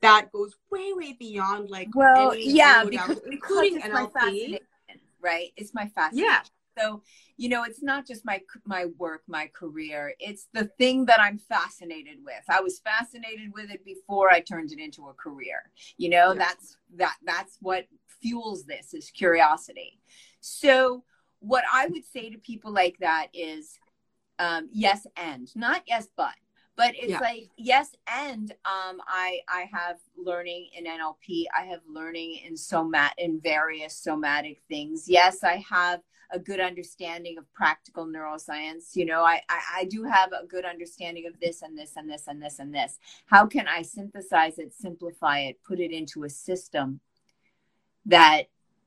[0.00, 4.58] that goes way way beyond like well yeah because, including because NLP
[5.20, 5.52] right?
[5.56, 6.30] It's my fascination.
[6.30, 6.40] Yeah.
[6.78, 7.02] So
[7.36, 10.14] you know it's not just my my work my career.
[10.20, 12.42] It's the thing that i'm fascinated with.
[12.48, 15.70] I was fascinated with it before i turned it into a career.
[15.96, 16.38] You know yeah.
[16.38, 17.86] that's that that's what
[18.20, 19.98] fuels this is curiosity.
[20.40, 21.02] So
[21.40, 23.78] what i would say to people like that is
[24.38, 26.34] um, yes and not yes but
[26.76, 27.18] but it's yeah.
[27.18, 33.10] like yes and um, i i have learning in nlp i have learning in somat
[33.18, 35.04] in various somatic things.
[35.08, 38.94] Yes i have a good understanding of practical neuroscience.
[38.94, 42.08] You know I, I i do have a good understanding of this and this and
[42.08, 42.98] this and this and this.
[43.26, 47.00] How can i synthesize it simplify it put it into a system
[48.06, 48.44] that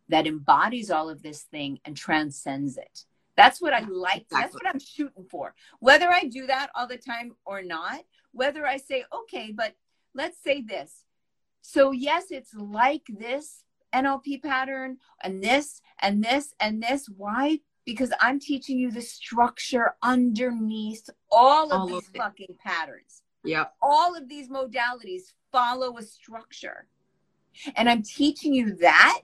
[0.09, 3.05] that embodies all of this thing and transcends it
[3.41, 4.21] that's what I like.
[4.21, 4.39] Exactly.
[4.39, 5.55] That's what I'm shooting for.
[5.79, 8.01] Whether I do that all the time or not,
[8.33, 9.75] whether I say, okay, but
[10.13, 11.03] let's say this.
[11.61, 17.07] So, yes, it's like this NLP pattern and this and this and this.
[17.09, 17.59] Why?
[17.85, 23.23] Because I'm teaching you the structure underneath all of all these of fucking patterns.
[23.43, 23.65] Yeah.
[23.81, 26.87] All of these modalities follow a structure.
[27.75, 29.21] And I'm teaching you that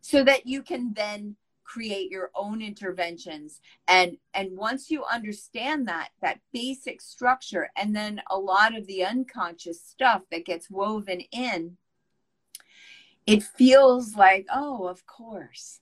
[0.00, 3.60] so that you can then create your own interventions.
[3.88, 9.04] And and once you understand that that basic structure and then a lot of the
[9.04, 11.76] unconscious stuff that gets woven in
[13.26, 15.80] it feels like oh of course.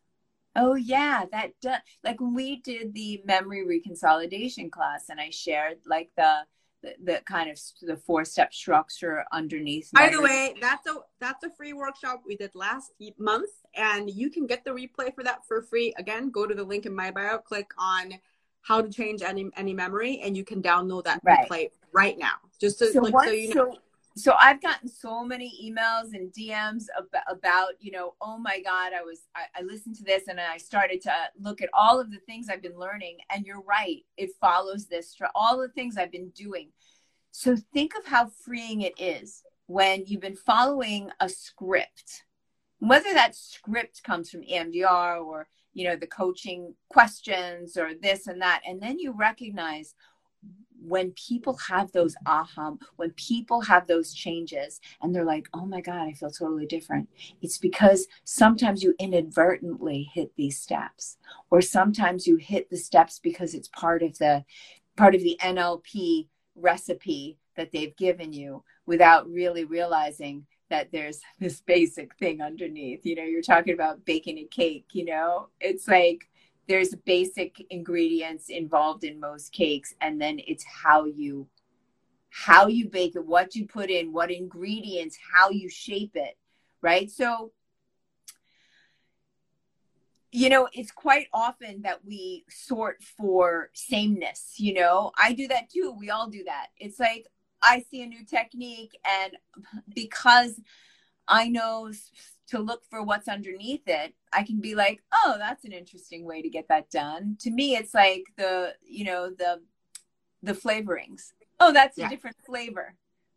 [0.57, 5.79] Oh yeah that does like when we did the memory reconsolidation class and i shared
[5.87, 6.41] like the
[6.83, 9.91] the, the kind of the four step structure underneath.
[9.93, 14.31] By the way, that's a that's a free workshop we did last month, and you
[14.31, 15.95] can get the replay for that for free.
[15.99, 18.15] Again, go to the link in my bio, click on
[18.63, 21.49] how to change any any memory, and you can download that right.
[21.49, 22.35] replay right now.
[22.61, 23.73] Just to, so, like, so you know.
[23.73, 23.79] So-
[24.21, 28.93] so I've gotten so many emails and DMs about, about you know, oh my God,
[28.93, 32.11] I was, I, I, listened to this and I started to look at all of
[32.11, 33.19] the things I've been learning.
[33.31, 36.71] And you're right, it follows this all the things I've been doing.
[37.33, 42.25] So think of how freeing it is when you've been following a script,
[42.81, 48.43] whether that script comes from EMDR or, you know, the coaching questions or this and
[48.43, 48.63] that.
[48.67, 49.95] And then you recognize,
[50.83, 55.81] when people have those aha, when people have those changes and they're like, oh my
[55.81, 57.09] God, I feel totally different,
[57.43, 61.19] it's because sometimes you inadvertently hit these steps,
[61.51, 64.45] or sometimes you hit the steps because it's part of the
[64.97, 71.61] part of the NLP recipe that they've given you without really realizing that there's this
[71.61, 73.05] basic thing underneath.
[73.05, 76.30] You know, you're talking about baking a cake, you know, it's like
[76.71, 81.49] there's basic ingredients involved in most cakes and then it's how you
[82.29, 86.39] how you bake it what you put in what ingredients how you shape it
[86.81, 87.11] right?
[87.11, 87.51] So
[90.31, 95.11] you know it's quite often that we sort for sameness you know?
[95.19, 96.69] I do that too we all do that.
[96.79, 97.27] It's like
[97.63, 99.37] i see a new technique and
[99.93, 100.61] because
[101.27, 101.91] i know
[102.51, 106.43] to look for what's underneath it, I can be like, oh, that's an interesting way
[106.43, 107.37] to get that done.
[107.41, 109.61] To me, it's like the, you know, the
[110.43, 111.33] the flavorings.
[111.59, 112.07] Oh, that's yeah.
[112.07, 112.95] a different flavor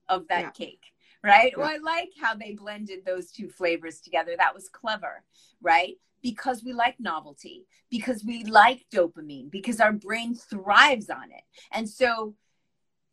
[0.10, 0.50] of that yeah.
[0.52, 0.84] cake.
[1.24, 1.54] Right.
[1.56, 1.64] Yeah.
[1.64, 4.34] Well, I like how they blended those two flavors together.
[4.38, 5.24] That was clever.
[5.62, 5.96] Right.
[6.22, 11.44] Because we like novelty, because we like dopamine, because our brain thrives on it.
[11.72, 12.36] And so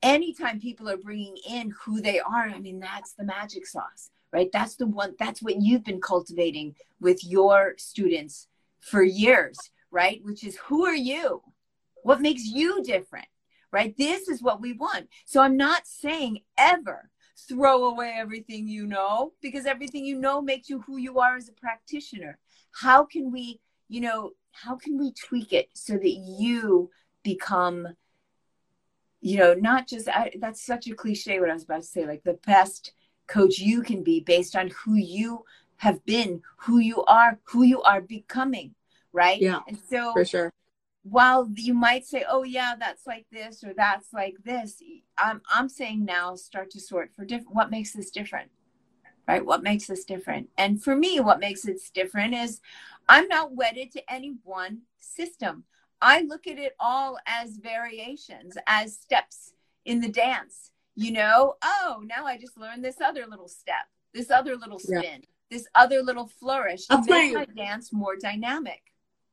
[0.01, 4.51] anytime people are bringing in who they are, I mean, that's the magic sauce right?
[4.53, 8.49] That's the one, that's what you've been cultivating with your students
[8.81, 10.21] for years, right?
[10.23, 11.43] Which is who are you?
[12.03, 13.27] What makes you different,
[13.73, 13.95] right?
[13.97, 15.09] This is what we want.
[15.27, 17.11] So I'm not saying ever
[17.49, 21.49] throw away everything you know because everything you know makes you who you are as
[21.49, 22.39] a practitioner.
[22.73, 26.91] How can we, you know, how can we tweak it so that you
[27.23, 27.89] become
[29.21, 32.07] you know not just I, that's such a cliche what i was about to say
[32.07, 32.93] like the best
[33.31, 35.45] coach you can be based on who you
[35.77, 38.75] have been, who you are, who you are becoming,
[39.13, 39.41] right?
[39.41, 39.61] Yeah.
[39.67, 40.53] And so for sure.
[41.03, 44.83] While you might say, "Oh yeah, that's like this or that's like this,"
[45.17, 47.55] I'm I'm saying now start to sort for different.
[47.55, 48.51] What makes this different?
[49.27, 49.45] Right?
[49.45, 50.51] What makes this different?
[50.59, 52.61] And for me, what makes it different is
[53.09, 55.65] I'm not wedded to any one system.
[56.03, 59.53] I look at it all as variations, as steps
[59.85, 64.31] in the dance you know oh now i just learned this other little step this
[64.31, 65.19] other little spin yeah.
[65.51, 66.87] this other little flourish.
[66.87, 68.83] To make my dance more dynamic.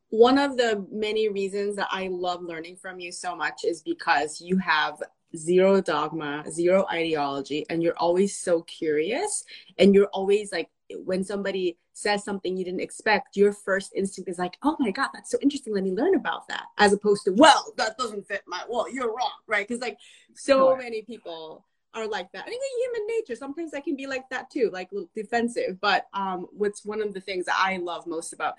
[0.09, 4.39] One of the many reasons that i love learning from you so much is because
[4.39, 5.01] you have
[5.35, 9.43] zero dogma zero ideology and you're always so curious
[9.77, 10.69] and you're always like
[11.03, 15.09] when somebody says something you didn't expect, your first instinct is like, oh my God,
[15.13, 15.73] that's so interesting.
[15.73, 16.65] Let me learn about that.
[16.77, 19.67] As opposed to, well, that doesn't fit my, well, you're wrong, right?
[19.67, 19.97] Because like
[20.33, 20.77] so sure.
[20.77, 22.45] many people are like that.
[22.45, 25.79] I think human nature, sometimes I can be like that too, like defensive.
[25.81, 28.55] But um, what's one of the things that I love most about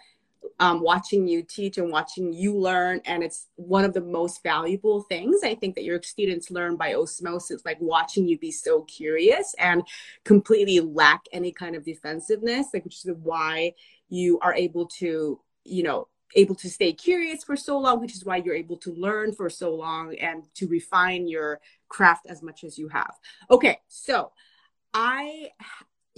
[0.61, 3.01] um, watching you teach and watching you learn.
[3.05, 6.94] And it's one of the most valuable things I think that your students learn by
[6.94, 9.83] osmosis, like watching you be so curious and
[10.24, 13.74] completely lack any kind of defensiveness, like which is why
[14.09, 18.24] you are able to, you know, able to stay curious for so long, which is
[18.24, 22.64] why you're able to learn for so long and to refine your craft as much
[22.64, 23.14] as you have.
[23.51, 24.33] Okay, so
[24.92, 25.51] I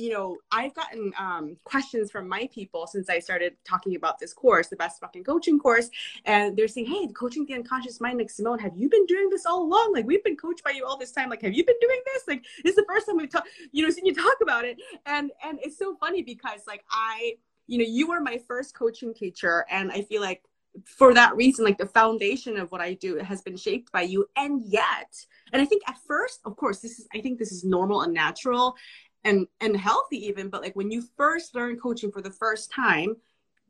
[0.00, 4.32] you know, I've gotten um, questions from my people since I started talking about this
[4.32, 5.90] course, the best fucking coaching course.
[6.24, 9.46] And they're saying, Hey, coaching the unconscious mind, like Simone, have you been doing this
[9.46, 9.92] all along?
[9.92, 11.28] Like we've been coached by you all this time.
[11.28, 12.24] Like, have you been doing this?
[12.26, 14.78] Like, this is the first time we've talked, you know, seen you talk about it.
[15.06, 17.34] And, and it's so funny because like I,
[17.66, 19.66] you know, you were my first coaching teacher.
[19.70, 20.42] And I feel like
[20.84, 24.26] for that reason, like the foundation of what I do has been shaped by you.
[24.36, 25.14] And yet,
[25.52, 28.14] and I think at first, of course, this is, I think this is normal and
[28.14, 28.76] natural
[29.24, 33.16] and and healthy even but like when you first learn coaching for the first time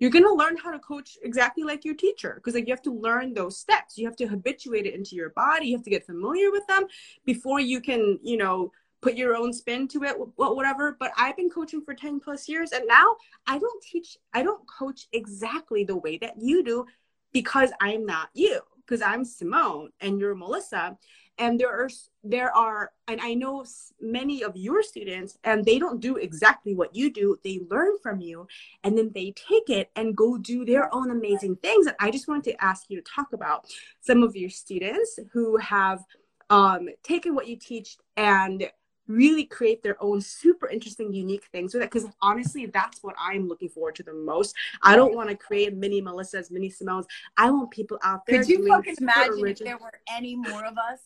[0.01, 2.83] you're going to learn how to coach exactly like your teacher because like you have
[2.83, 3.99] to learn those steps.
[3.99, 5.67] You have to habituate it into your body.
[5.67, 6.87] You have to get familiar with them
[7.27, 10.97] before you can you know put your own spin to it whatever.
[10.99, 14.63] But i've been coaching for 10 plus years and now i don't teach i don't
[14.67, 16.87] coach exactly the way that you do
[17.33, 20.97] because i'm not you because i'm simone and you're melissa
[21.41, 21.89] and there are
[22.23, 23.65] there are and i know
[24.01, 28.21] many of your students and they don't do exactly what you do they learn from
[28.21, 28.47] you
[28.85, 32.29] and then they take it and go do their own amazing things and i just
[32.29, 33.67] wanted to ask you to talk about
[34.01, 36.05] some of your students who have
[36.51, 38.69] um, taken what you teach and
[39.11, 41.91] really create their own super interesting, unique things with it.
[41.91, 44.55] Because honestly, that's what I'm looking forward to the most.
[44.83, 47.05] I don't want to create mini Melissas, mini Simones.
[47.37, 48.41] I want people out there.
[48.41, 51.01] Could you fucking imagine original- if there were any more of us?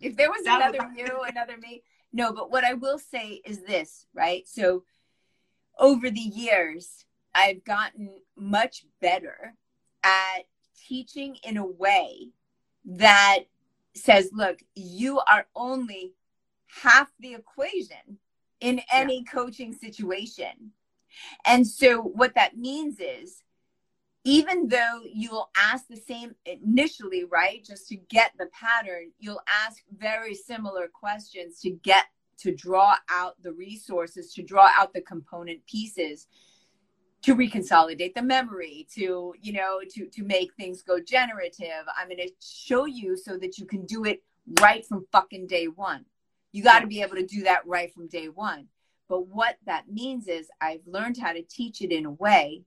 [0.00, 1.82] If there was another you, another me?
[2.12, 4.46] No, but what I will say is this, right?
[4.48, 4.84] So
[5.78, 9.54] over the years, I've gotten much better
[10.02, 10.46] at
[10.88, 12.28] teaching in a way
[12.84, 13.40] that
[13.94, 16.12] says, look, you are only
[16.82, 18.18] half the equation
[18.60, 19.32] in any yeah.
[19.32, 20.72] coaching situation.
[21.44, 23.42] And so what that means is
[24.24, 27.64] even though you'll ask the same initially, right?
[27.64, 32.04] Just to get the pattern, you'll ask very similar questions to get
[32.38, 36.26] to draw out the resources, to draw out the component pieces
[37.22, 42.16] to reconsolidate the memory to you know to to make things go generative i'm going
[42.16, 44.22] to show you so that you can do it
[44.58, 46.02] right from fucking day one
[46.52, 48.66] you got to be able to do that right from day one.
[49.08, 52.62] But what that means is I've learned how to teach it in a way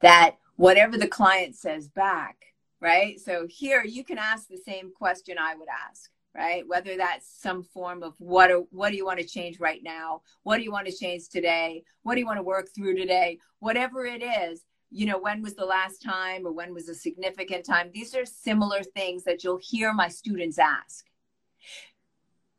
[0.00, 2.36] that whatever the client says back,
[2.80, 3.18] right?
[3.20, 6.66] So here you can ask the same question I would ask, right?
[6.66, 10.22] Whether that's some form of what are, what do you want to change right now?
[10.42, 11.82] What do you want to change today?
[12.02, 13.38] What do you want to work through today?
[13.60, 17.64] Whatever it is, you know, when was the last time or when was a significant
[17.64, 17.90] time?
[17.92, 21.04] These are similar things that you'll hear my students ask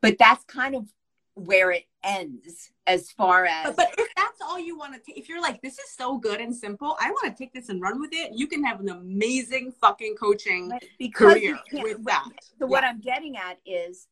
[0.00, 0.86] but that's kind of
[1.46, 5.28] where it ends as far as but, if that's all you want to take if
[5.28, 8.00] you're like this is so good and simple i want to take this and run
[8.00, 10.70] with it you can have an amazing fucking coaching
[11.14, 12.66] career with that so yeah.
[12.66, 14.06] what i'm getting at is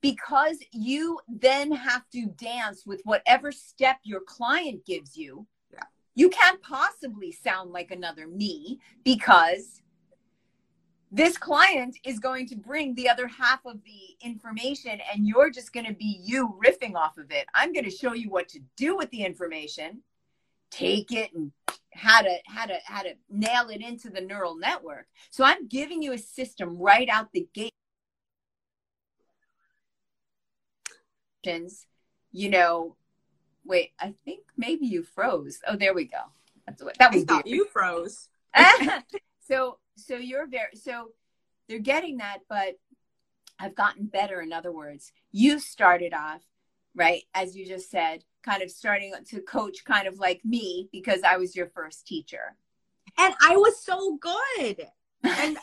[0.00, 5.80] because you then have to dance with whatever step your client gives you yeah.
[6.14, 9.81] you can't possibly sound like another me because
[11.14, 15.72] this client is going to bring the other half of the information and you're just
[15.72, 17.46] going to be you riffing off of it.
[17.54, 20.02] I'm going to show you what to do with the information
[20.72, 21.52] take it and
[21.92, 25.06] how to how to how to nail it into the neural network.
[25.30, 27.72] So i'm giving you a system right out the gate.
[32.30, 32.96] You know
[33.64, 35.60] wait i think maybe you froze.
[35.68, 36.22] Oh there we go.
[36.66, 38.28] That's what that was you froze
[39.46, 41.08] so so you're very so
[41.68, 42.74] they're getting that but
[43.58, 45.12] i've gotten better in other words.
[45.30, 46.42] You started off
[46.94, 51.20] right as you just said kind of starting to coach kind of like me because
[51.26, 52.56] i was your first teacher.
[53.18, 54.86] And i was so good.
[55.24, 55.56] And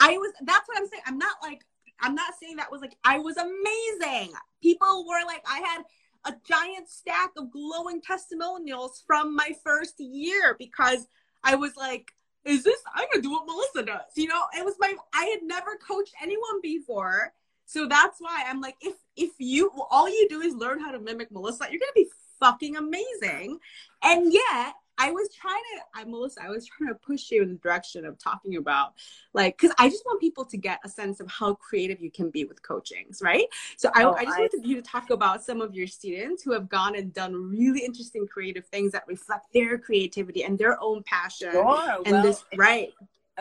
[0.00, 1.02] i was that's what i'm saying.
[1.06, 1.64] I'm not like
[2.00, 4.32] i'm not saying that was like i was amazing.
[4.62, 5.82] People were like i had
[6.26, 11.06] a giant stack of glowing testimonials from my first year because
[11.42, 12.12] i was like
[12.44, 14.42] is this i'm gonna do what melissa does you know?
[14.56, 17.32] It was my i had never coached anyone before.
[17.66, 20.98] So that's why i'm like if if you all you do is learn how to
[20.98, 22.08] mimic melissa you're gonna be
[22.40, 23.58] fucking amazing.
[24.02, 27.48] And yet I was trying to, I Melissa, I was trying to push you in
[27.48, 28.94] the direction of talking about
[29.32, 32.30] like, because I just want people to get a sense of how creative you can
[32.30, 33.46] be with coachings, right?
[33.76, 36.42] So I, oh, I just I, wanted you to talk about some of your students
[36.42, 40.80] who have gone and done really interesting creative things that reflect their creativity and their
[40.80, 41.52] own passion.
[41.52, 42.02] Sure.
[42.04, 42.92] And well, this, right?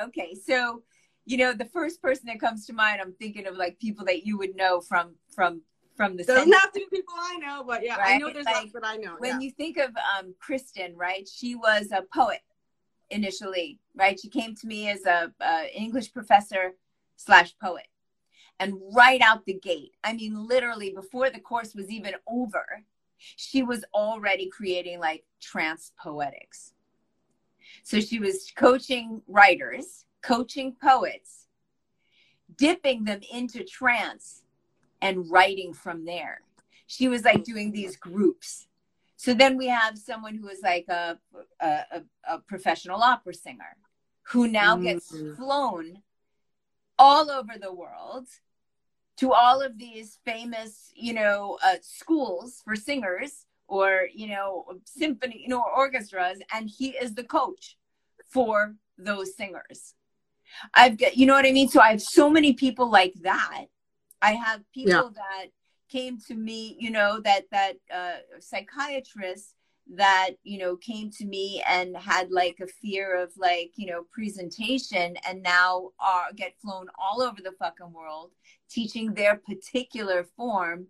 [0.01, 0.81] Okay, so
[1.25, 4.25] you know the first person that comes to mind, I'm thinking of like people that
[4.25, 5.61] you would know from from
[5.95, 8.15] from the have to be people I know, but yeah, right?
[8.15, 9.15] I know there's like, lots that I know.
[9.19, 9.39] When yeah.
[9.39, 11.27] you think of um, Kristen, right?
[11.27, 12.41] She was a poet
[13.09, 14.19] initially, right?
[14.19, 16.75] She came to me as a, a English professor
[17.15, 17.87] slash poet,
[18.59, 22.83] and right out the gate, I mean, literally before the course was even over,
[23.17, 26.73] she was already creating like trance poetics.
[27.83, 31.47] So she was coaching writers, coaching poets,
[32.55, 34.42] dipping them into trance
[35.03, 36.39] and writing from there.
[36.87, 38.67] She was like doing these groups.
[39.17, 41.19] So then we have someone who is like a,
[41.59, 43.75] a, a professional opera singer
[44.29, 44.85] who now mm-hmm.
[44.85, 46.01] gets flown
[46.97, 48.27] all over the world
[49.17, 55.41] to all of these famous, you know, uh, schools for singers or, you know, symphony,
[55.41, 56.39] you know, orchestras.
[56.53, 57.77] And he is the coach
[58.25, 59.95] for those singers.
[60.73, 61.67] I've got, you know what I mean?
[61.67, 63.65] So I have so many people like that
[64.23, 65.09] I have people yeah.
[65.15, 65.47] that
[65.89, 69.53] came to me, you know, that that uh, psychiatrists
[69.95, 74.05] that you know came to me and had like a fear of like you know
[74.13, 78.31] presentation and now are get flown all over the fucking world
[78.69, 80.87] teaching their particular form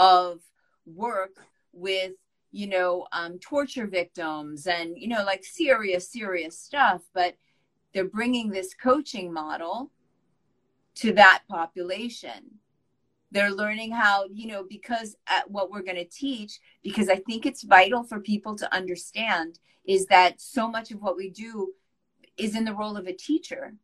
[0.00, 0.40] of
[0.86, 1.36] work
[1.72, 2.14] with
[2.50, 7.36] you know um, torture victims and you know like serious serious stuff but
[7.94, 9.88] they're bringing this coaching model
[10.96, 12.58] to that population
[13.32, 17.44] they're learning how you know because at what we're going to teach because i think
[17.44, 21.72] it's vital for people to understand is that so much of what we do
[22.36, 23.74] is in the role of a teacher.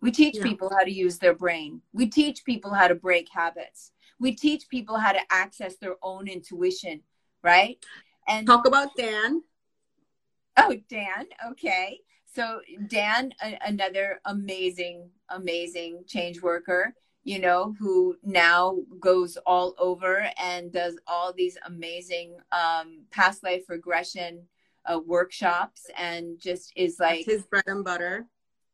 [0.00, 0.44] We teach yeah.
[0.44, 1.82] people how to use their brain.
[1.92, 3.92] We teach people how to break habits.
[4.18, 7.02] We teach people how to access their own intuition
[7.42, 7.84] right?
[8.28, 9.42] And talk about dan.
[10.56, 12.00] Oh dan okay.
[12.34, 16.94] So dan a- another amazing amazing change worker
[17.24, 23.64] you know, who now goes all over and does all these amazing um, past life
[23.68, 24.42] regression
[24.90, 28.26] uh, workshops and just is like that's his bread and butter.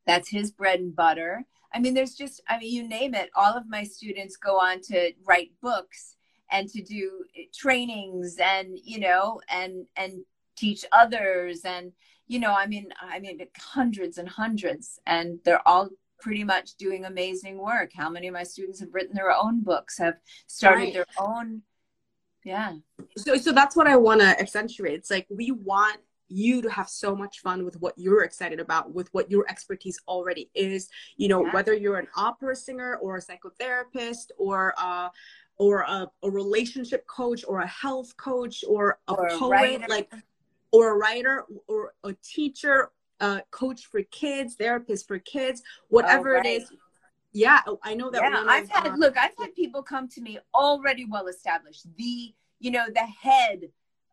[0.07, 1.45] That's his bread and butter.
[1.75, 3.31] I mean, there's just, I mean, you name it.
[3.35, 6.17] All of my students go on to write books
[6.51, 10.25] and to do trainings and, you know, and, and
[10.57, 11.63] teach others.
[11.65, 11.93] And,
[12.29, 17.05] you know, I mean, I mean, hundreds and hundreds, and they're all pretty much doing
[17.05, 17.91] amazing work.
[17.95, 20.95] How many of my students have written their own books, have started right.
[20.95, 21.63] their own
[22.45, 22.75] yeah.
[23.17, 24.95] So so that's what I want to accentuate.
[24.95, 25.99] It's like we want
[26.29, 30.01] you to have so much fun with what you're excited about with what your expertise
[30.09, 31.53] already is you know yeah.
[31.53, 35.09] whether you're an opera singer or a psychotherapist or uh
[35.59, 40.13] or a, a relationship coach or a health coach or a or poet a like
[40.73, 42.91] or a writer or a teacher
[43.21, 46.47] uh, coach for kids, therapist for kids, whatever oh, right.
[46.47, 46.73] it is.
[47.33, 48.23] Yeah, oh, I know that.
[48.23, 49.17] Yeah, I've had look.
[49.17, 51.87] I've had people come to me already well established.
[51.97, 53.69] The you know the head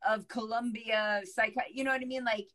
[0.08, 1.56] of Columbia psych.
[1.72, 2.26] You know what I mean?
[2.26, 2.50] Like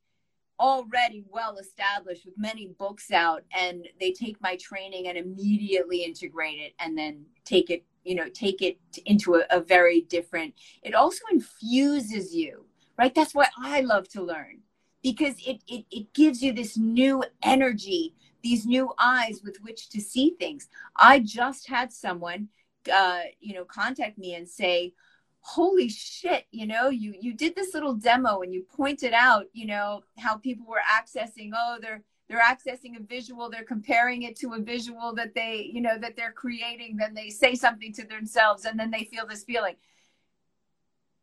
[0.60, 6.58] already well established with many books out, and they take my training and immediately integrate
[6.58, 7.84] it, and then take it.
[8.04, 10.54] You know, take it into a, a very different.
[10.82, 12.66] It also infuses you,
[12.98, 13.14] right?
[13.14, 14.60] That's what I love to learn
[15.02, 20.00] because it, it, it gives you this new energy, these new eyes with which to
[20.00, 20.68] see things.
[20.96, 22.48] I just had someone,
[22.92, 24.94] uh, you know, contact me and say,
[25.40, 29.66] holy shit you know you you did this little demo and you pointed out you
[29.66, 34.52] know how people were accessing oh they're they're accessing a visual they're comparing it to
[34.54, 38.64] a visual that they you know that they're creating then they say something to themselves
[38.64, 39.76] and then they feel this feeling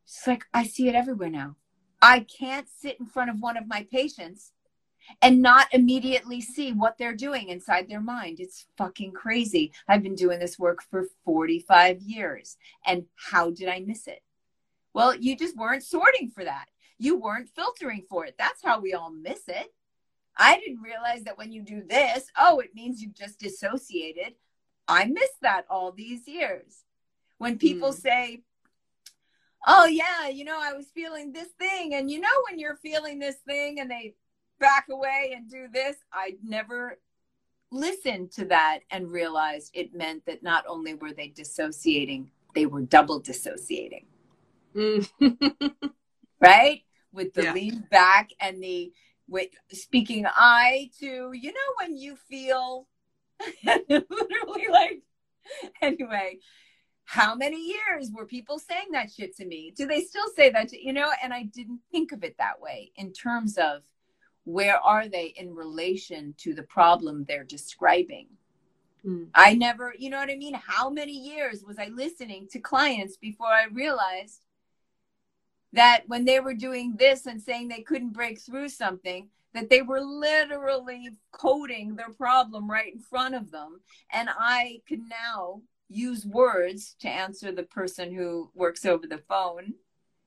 [0.05, 1.55] it's like i see it everywhere now
[2.05, 4.51] I can't sit in front of one of my patients
[5.23, 8.39] and not immediately see what they're doing inside their mind.
[8.39, 9.71] It's fucking crazy.
[9.87, 12.57] I've been doing this work for 45 years.
[12.85, 14.21] And how did I miss it?
[14.93, 16.65] Well, you just weren't sorting for that.
[16.99, 18.35] You weren't filtering for it.
[18.37, 19.73] That's how we all miss it.
[20.37, 24.35] I didn't realize that when you do this, oh, it means you've just dissociated.
[24.87, 26.83] I missed that all these years.
[27.39, 27.99] When people mm.
[27.99, 28.43] say,
[29.65, 33.19] oh yeah you know i was feeling this thing and you know when you're feeling
[33.19, 34.13] this thing and they
[34.59, 36.99] back away and do this i never
[37.71, 42.81] listened to that and realized it meant that not only were they dissociating they were
[42.81, 44.05] double dissociating
[44.75, 45.07] mm.
[46.39, 47.53] right with the yeah.
[47.53, 48.91] lean back and the
[49.27, 52.87] with speaking i to you know when you feel
[53.65, 55.01] literally like
[55.81, 56.37] anyway
[57.05, 59.71] how many years were people saying that shit to me?
[59.75, 61.11] Do they still say that, to, you know?
[61.23, 63.83] And I didn't think of it that way in terms of
[64.43, 68.27] where are they in relation to the problem they're describing.
[69.05, 69.27] Mm.
[69.33, 70.53] I never, you know what I mean?
[70.53, 74.41] How many years was I listening to clients before I realized
[75.73, 79.81] that when they were doing this and saying they couldn't break through something, that they
[79.81, 83.79] were literally coding their problem right in front of them.
[84.11, 89.73] And I could now use words to answer the person who works over the phone.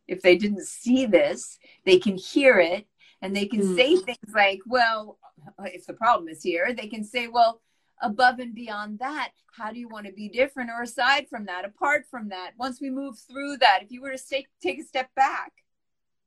[0.06, 2.86] If they didn't see this, they can hear it
[3.20, 3.76] and they can mm.
[3.76, 5.18] say things like, well,
[5.64, 7.60] if the problem is here, they can say, well,
[8.00, 11.64] above and beyond that, how do you want to be different or aside from that,
[11.64, 12.52] apart from that?
[12.56, 15.52] Once we move through that, if you were to take, take a step back,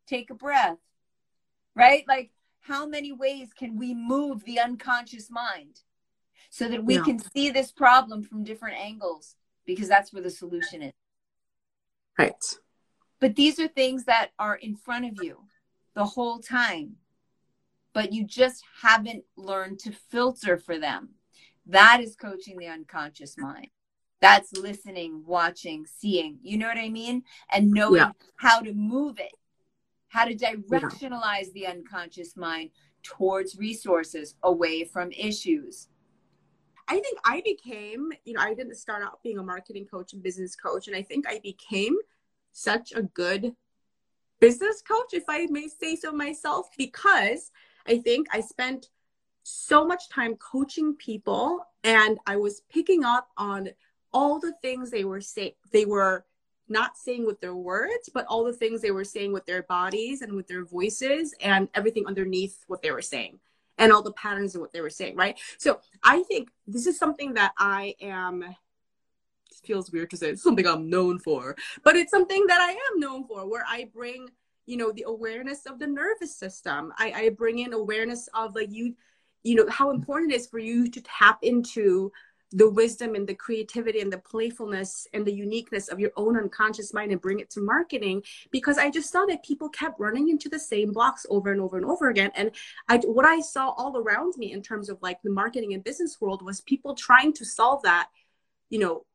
[0.05, 0.77] take a breath,
[1.75, 2.03] right?
[2.07, 5.79] Like, how many ways can we move the unconscious mind?
[6.51, 9.35] So that we can see this problem from different angles
[9.65, 10.91] because that's where the solution is.
[12.19, 12.43] Right.
[13.21, 15.37] But these are things that are in front of you
[15.95, 16.97] the whole time,
[17.93, 21.11] but you just haven't learned to filter for them.
[21.67, 23.67] That is coaching the unconscious mind.
[24.19, 26.37] That's listening, watching, seeing.
[26.43, 27.23] You know what I mean?
[27.51, 28.11] And knowing yeah.
[28.35, 29.33] how to move it,
[30.09, 32.71] how to directionalize the unconscious mind
[33.03, 35.87] towards resources away from issues.
[36.91, 40.21] I think I became, you know, I didn't start out being a marketing coach and
[40.21, 41.95] business coach, and I think I became
[42.51, 43.55] such a good
[44.41, 47.49] business coach, if I may say so myself, because
[47.87, 48.89] I think I spent
[49.43, 53.69] so much time coaching people and I was picking up on
[54.11, 56.25] all the things they were saying they were
[56.67, 60.21] not saying with their words, but all the things they were saying with their bodies
[60.21, 63.39] and with their voices and everything underneath what they were saying
[63.81, 65.39] and all the patterns of what they were saying, right?
[65.57, 68.55] So I think this is something that I am
[69.63, 72.99] feels weird to say it's something I'm known for, but it's something that I am
[72.99, 74.29] known for where I bring,
[74.65, 76.93] you know, the awareness of the nervous system.
[76.97, 78.95] I, I bring in awareness of like you,
[79.43, 82.11] you know, how important it is for you to tap into
[82.53, 86.93] the wisdom and the creativity and the playfulness and the uniqueness of your own unconscious
[86.93, 88.21] mind and bring it to marketing
[88.51, 91.77] because i just saw that people kept running into the same blocks over and over
[91.77, 92.31] and over again.
[92.35, 92.51] And
[92.89, 96.19] I, what i saw all around me in terms of like the marketing and business
[96.19, 98.09] world was people trying to solve that
[98.69, 99.05] you know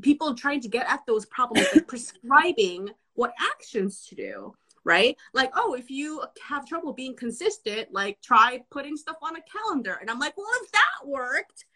[0.00, 4.54] people trying to get at those problems like prescribing what actions to do
[4.84, 5.16] right?
[5.32, 9.96] Like oh if you have trouble being consistent like try putting stuff on a calendar.
[10.00, 11.66] And i'm like well if that worked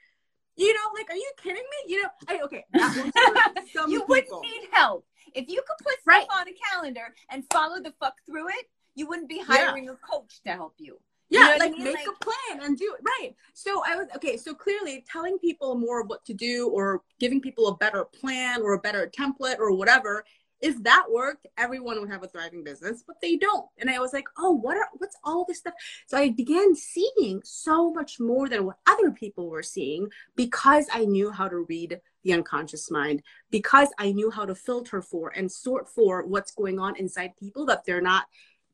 [0.56, 1.94] you know, like, are you kidding me?
[1.94, 2.64] You know, I, okay,
[3.88, 5.04] you wouldn't need help
[5.34, 6.26] if you could put stuff right.
[6.34, 8.66] on a calendar and follow the fuck through it.
[8.94, 9.92] You wouldn't be hiring yeah.
[9.92, 10.98] a coach to help you.
[11.28, 11.84] you yeah, like I mean?
[11.84, 13.34] make like, a plan and do it right.
[13.52, 14.38] So I was okay.
[14.38, 18.62] So clearly, telling people more of what to do, or giving people a better plan,
[18.62, 20.24] or a better template, or whatever
[20.60, 23.66] if that worked, everyone would have a thriving business, but they don't.
[23.78, 25.74] And I was like, oh, what are what's all this stuff?
[26.06, 31.04] So I began seeing so much more than what other people were seeing because I
[31.04, 35.50] knew how to read the unconscious mind, because I knew how to filter for and
[35.50, 38.26] sort for what's going on inside people that they're not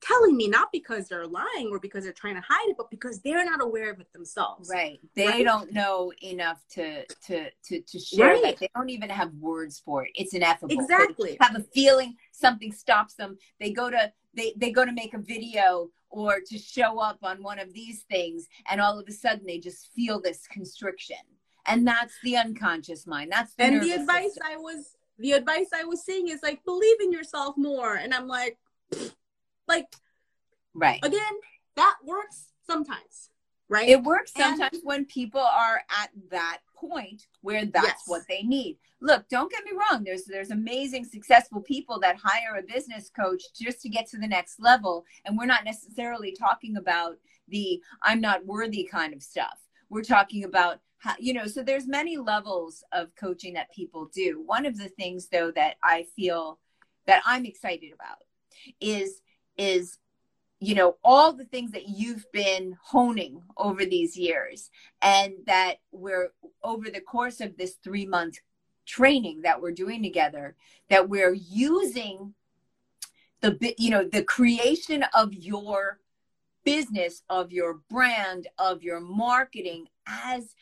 [0.03, 3.20] telling me not because they're lying or because they're trying to hide it but because
[3.20, 4.68] they're not aware of it themselves.
[4.72, 5.00] Right.
[5.14, 5.44] They right?
[5.44, 8.42] don't know enough to to to, to share right.
[8.42, 10.11] that they don't even have words for it.
[10.14, 10.74] It's ineffable.
[10.74, 11.30] Exactly.
[11.30, 13.38] they have a feeling something stops them.
[13.61, 17.42] They go to they they go to make a video or to show up on
[17.42, 21.16] one of these things and all of a sudden they just feel this constriction.
[21.66, 23.30] And that's the unconscious mind.
[23.30, 24.42] That's the and the advice system.
[24.50, 27.94] i was the advice i was seeing is like believe in yourself more.
[27.94, 28.59] And i'm like
[29.68, 29.86] like,
[30.74, 31.00] right.
[31.02, 31.32] Again,
[31.76, 33.30] that works sometimes,
[33.68, 33.88] right?
[33.88, 38.02] It works sometimes and, when people are at that point where that's yes.
[38.06, 38.78] what they need.
[39.00, 40.04] Look, don't get me wrong.
[40.04, 44.28] There's there's amazing successful people that hire a business coach just to get to the
[44.28, 47.16] next level, and we're not necessarily talking about
[47.48, 49.58] the I'm not worthy kind of stuff.
[49.90, 54.40] We're talking about how, you know, so there's many levels of coaching that people do.
[54.46, 56.60] One of the things though that I feel
[57.06, 58.22] that I'm excited about
[58.80, 59.20] is
[59.57, 59.98] is
[60.61, 66.32] you know all the things that you've been honing over these years and that we're
[66.62, 68.38] over the course of this 3 month
[68.86, 70.57] training that we're doing together
[70.88, 72.34] that we're using
[73.40, 75.98] the you know the creation of your
[76.64, 80.55] business of your brand of your marketing as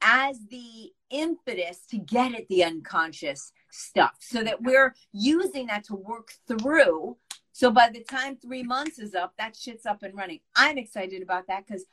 [0.00, 5.94] as the impetus to get at the unconscious stuff so that we're using that to
[5.94, 7.16] work through
[7.62, 10.40] so by the time three months is up, that shit's up and running.
[10.56, 11.84] I'm excited about that because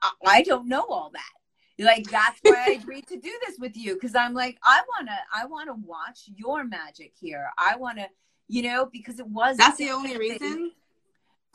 [0.00, 1.84] I, I, don't know all that.
[1.84, 5.18] Like that's why I agreed to do this with you because I'm like I wanna
[5.30, 7.50] I wanna watch your magic here.
[7.58, 8.06] I wanna
[8.48, 10.72] you know because it was that's the only reason.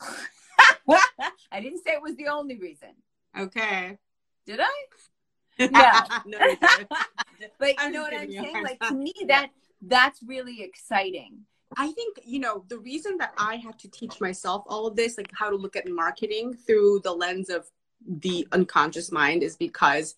[1.50, 2.90] I didn't say it was the only reason.
[3.36, 3.98] Okay.
[4.46, 4.70] Did I?
[5.58, 6.04] Yeah.
[6.26, 6.38] no,
[7.58, 8.62] but you know what I'm saying?
[8.62, 9.48] Like to me, that
[9.80, 11.46] that's really exciting
[11.76, 15.18] I think, you know, the reason that I had to teach myself all of this,
[15.18, 17.66] like how to look at marketing through the lens of
[18.06, 20.14] the unconscious mind, is because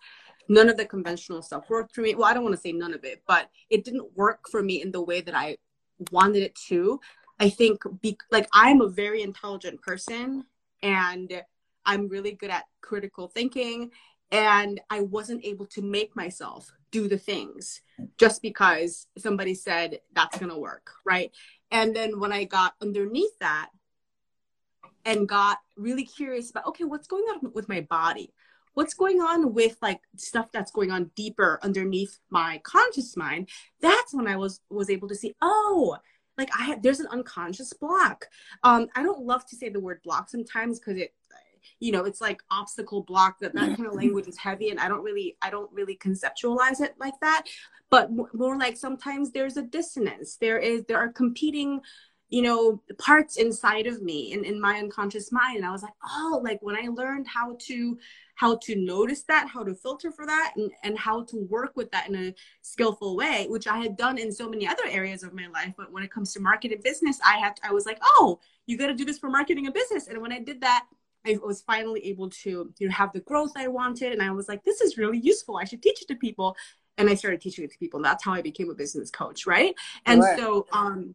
[0.49, 2.15] none of the conventional stuff worked for me.
[2.15, 4.83] Well, I don't want to say none of it, but it didn't work for me
[4.83, 5.57] in the way that I
[6.11, 7.01] wanted it to.
[7.41, 10.45] I think, be, like, I'm a very intelligent person
[10.83, 11.43] and
[11.87, 13.91] I'm really good at critical thinking.
[14.31, 17.81] And I wasn't able to make myself do the things
[18.19, 21.31] just because somebody said that's going to work, right?
[21.71, 23.71] And then when I got underneath that
[25.05, 28.33] and got really curious about, okay, what's going on with my body?
[28.75, 33.49] What's going on with like stuff that's going on deeper underneath my conscious mind?
[33.81, 35.97] That's when I was was able to see, oh,
[36.37, 38.27] like I had there's an unconscious block.
[38.63, 41.13] Um, I don't love to say the word block sometimes because it
[41.81, 44.89] you know it's like obstacle block that that kind of language is heavy and i
[44.89, 47.47] don't really i don't really conceptualize it like that.
[47.91, 50.37] But more like sometimes there's a dissonance.
[50.37, 51.81] There is there are competing
[52.31, 55.83] you know parts inside of me and in, in my unconscious mind and i was
[55.83, 57.99] like oh like when i learned how to
[58.35, 61.91] how to notice that how to filter for that and, and how to work with
[61.91, 65.33] that in a skillful way which i had done in so many other areas of
[65.33, 68.39] my life but when it comes to marketing business i had i was like oh
[68.67, 70.09] you got to do this for marketing and business.
[70.09, 70.85] And when i did that
[71.29, 74.49] I was finally able to you know have the growth I wanted and I was
[74.49, 75.57] like this is really useful.
[75.57, 76.57] I should teach it to people.
[76.97, 79.47] And I started teaching it to people and that's how I became a business coach
[79.47, 79.75] right?
[80.07, 80.37] And sure.
[80.37, 81.15] so um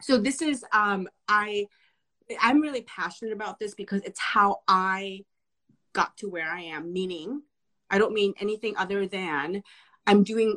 [0.00, 1.66] so this is um i
[2.40, 5.24] i'm really passionate about this because it's how i
[5.92, 7.42] got to where i am meaning
[7.90, 9.62] i don't mean anything other than
[10.06, 10.56] i'm doing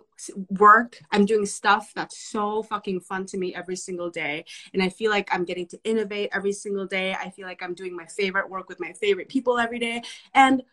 [0.50, 1.00] work.
[1.12, 4.46] I'm doing stuff that's so fucking fun to me every single day.
[4.74, 7.14] And i feel like i'm getting to innovate every single day.
[7.14, 10.04] I feel like i'm doing my favorite work with my favorite people every day.
[10.34, 10.64] And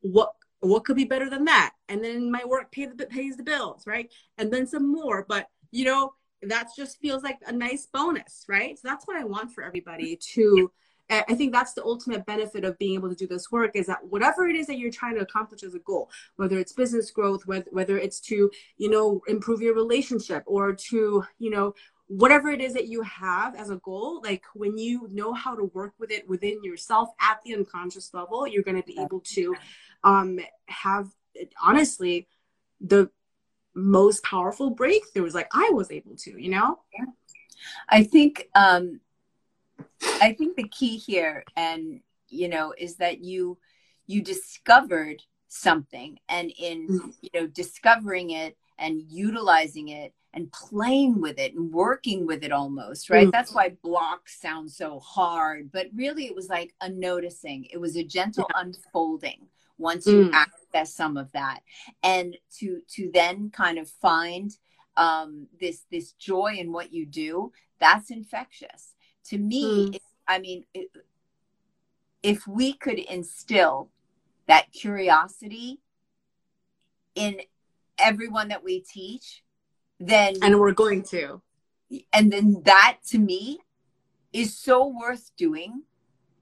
[0.00, 1.74] what what could be better than that?
[1.88, 4.12] And then my work pay the, pays the bills right?
[4.36, 5.24] And then some more.
[5.28, 6.12] But you know
[6.42, 8.78] that just feels like a nice bonus, right?
[8.78, 10.70] So that's what I want for everybody to.
[11.10, 14.04] I think that's the ultimate benefit of being able to do this work is that
[14.04, 17.46] whatever it is that you're trying to accomplish as a goal, whether it's business growth,
[17.46, 21.74] whether, it's to, you know, improve your relationship or to, you know,
[22.08, 25.64] whatever it is that you have as a goal, like when you know how to
[25.74, 29.54] work with it within yourself at the unconscious level, you're going to be able to
[30.04, 31.08] um, have
[31.62, 32.28] honestly
[32.80, 33.10] the
[33.74, 36.80] most powerful breakthroughs like I was able to, you know?
[36.92, 37.06] Yeah.
[37.88, 39.00] I think um
[40.02, 43.58] I think the key here and you know is that you
[44.06, 47.10] you discovered something and in mm-hmm.
[47.22, 52.52] you know discovering it and utilizing it and playing with it and working with it
[52.52, 53.32] almost right mm.
[53.32, 57.96] that's why blocks sound so hard but really it was like a noticing it was
[57.96, 58.60] a gentle yeah.
[58.60, 59.46] unfolding
[59.78, 60.32] once you mm.
[60.32, 61.60] access some of that
[62.02, 64.52] and to to then kind of find
[64.96, 68.94] um, this this joy in what you do that's infectious
[69.28, 69.94] to me mm.
[69.94, 70.88] it, i mean it,
[72.22, 73.90] if we could instill
[74.46, 75.78] that curiosity
[77.14, 77.40] in
[77.98, 79.42] everyone that we teach
[80.00, 81.40] then and we're going to
[82.12, 83.58] and then that to me
[84.32, 85.82] is so worth doing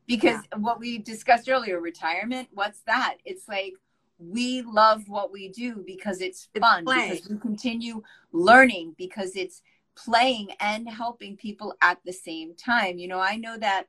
[0.07, 0.59] because yeah.
[0.59, 3.75] what we discussed earlier retirement what's that it's like
[4.19, 9.63] we love what we do because it's fun it's because we continue learning because it's
[9.97, 12.99] playing and helping people at the same time.
[12.99, 13.87] You know i know that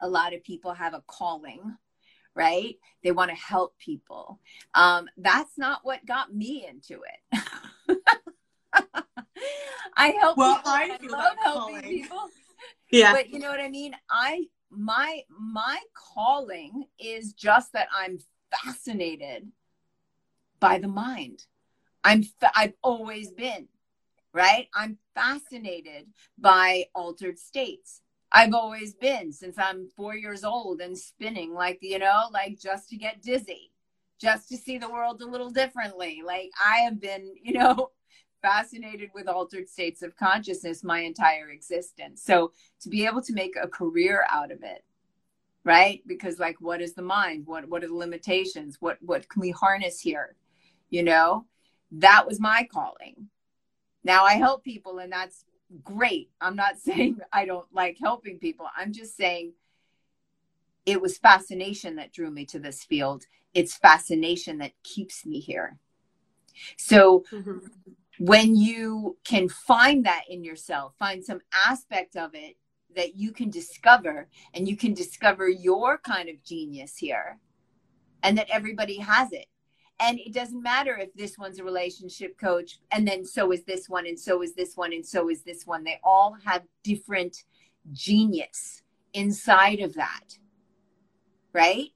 [0.00, 1.76] a lot of people have a calling
[2.34, 2.76] right?
[3.02, 4.40] They want to help people.
[4.74, 7.98] Um, that's not what got me into it.
[9.96, 11.82] I help well, people I, I love helping calling.
[11.82, 12.28] people
[12.90, 13.12] yeah.
[13.12, 13.94] but you know what i mean?
[14.10, 18.18] I my my calling is just that I'm
[18.50, 19.48] fascinated
[20.60, 21.44] by the mind.
[22.02, 22.24] I'm
[22.56, 23.68] I've always been,
[24.32, 24.68] right?
[24.74, 26.06] I'm fascinated
[26.38, 28.00] by altered states.
[28.32, 32.88] I've always been since I'm 4 years old and spinning like, you know, like just
[32.88, 33.72] to get dizzy,
[34.18, 36.22] just to see the world a little differently.
[36.24, 37.90] Like I have been, you know,
[38.40, 42.22] fascinated with altered states of consciousness my entire existence.
[42.24, 44.84] So to be able to make a career out of it,
[45.64, 46.02] right?
[46.06, 47.46] Because like what is the mind?
[47.46, 48.78] What what are the limitations?
[48.80, 50.36] What what can we harness here?
[50.90, 51.46] You know?
[51.92, 53.28] That was my calling.
[54.04, 55.44] Now I help people and that's
[55.82, 56.30] great.
[56.40, 58.66] I'm not saying I don't like helping people.
[58.76, 59.52] I'm just saying
[60.84, 63.26] it was fascination that drew me to this field.
[63.54, 65.78] It's fascination that keeps me here.
[66.76, 67.58] So mm-hmm
[68.18, 72.56] when you can find that in yourself, find some aspect of it
[72.94, 77.38] that you can discover, and you can discover your kind of genius here,
[78.22, 79.46] and that everybody has it.
[80.02, 83.88] And it doesn't matter if this one's a relationship coach, and then so is this
[83.88, 85.84] one, and so is this one, and so is this one.
[85.84, 87.36] They all have different
[87.92, 88.82] genius
[89.14, 90.36] inside of that.
[91.52, 91.90] Right?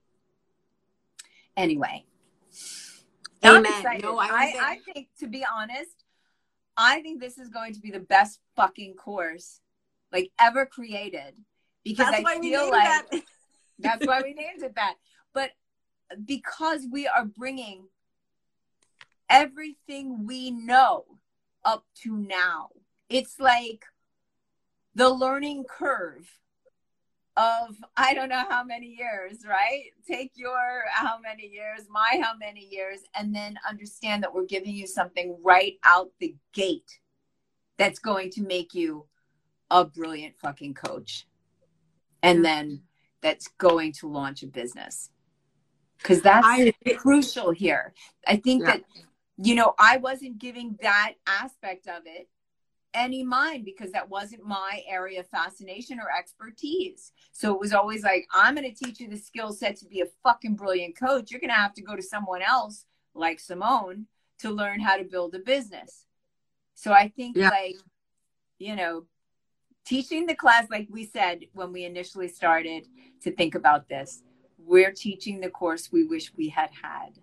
[1.56, 2.04] Anyway.
[3.44, 4.00] Amen.
[4.00, 6.04] No, I, I, I think, to be honest,
[6.76, 9.60] I think this is going to be the best fucking course
[10.12, 11.34] like ever created
[11.84, 13.22] because that's I feel like that.
[13.78, 14.94] that's why we named it that.
[15.32, 15.50] But
[16.24, 17.88] because we are bringing
[19.28, 21.04] everything we know
[21.64, 22.70] up to now,
[23.08, 23.84] it's like
[24.94, 26.38] the learning curve
[27.36, 29.90] of I don't know how many years, right?
[30.06, 34.74] Take your how many years, my how many years, and then understand that we're giving
[34.74, 36.98] you something right out the gate
[37.76, 39.06] that's going to make you
[39.70, 41.26] a brilliant fucking coach.
[42.22, 42.82] And then
[43.20, 45.10] that's going to launch a business.
[45.98, 47.92] Because that's I, crucial here.
[48.26, 48.72] I think yeah.
[48.72, 48.82] that,
[49.38, 52.28] you know, I wasn't giving that aspect of it
[52.94, 57.12] any mind because that wasn't my area of fascination or expertise.
[57.32, 60.00] So it was always like, I'm going to teach you the skill set to be
[60.00, 61.30] a fucking brilliant coach.
[61.30, 64.06] You're going to have to go to someone else like Simone
[64.38, 66.06] to learn how to build a business.
[66.74, 67.50] So I think, yeah.
[67.50, 67.76] like,
[68.58, 69.04] you know,
[69.84, 72.86] teaching the class, like we said when we initially started
[73.22, 74.22] to think about this,
[74.58, 77.18] we're teaching the course we wish we had had.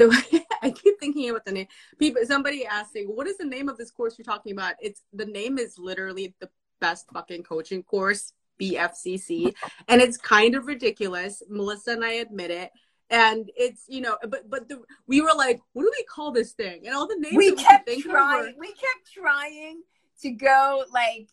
[0.00, 0.10] So
[0.62, 1.66] I keep thinking about the name.
[1.98, 5.26] People, somebody asking, "What is the name of this course you're talking about?" It's the
[5.26, 6.48] name is literally the
[6.80, 9.54] best fucking coaching course, BFCC,
[9.88, 11.42] and it's kind of ridiculous.
[11.48, 12.70] Melissa and I admit it,
[13.10, 16.52] and it's you know, but but the, we were like, "What do we call this
[16.52, 18.54] thing?" And all the names we kept trying.
[18.54, 19.82] Were, we kept trying
[20.22, 21.28] to go like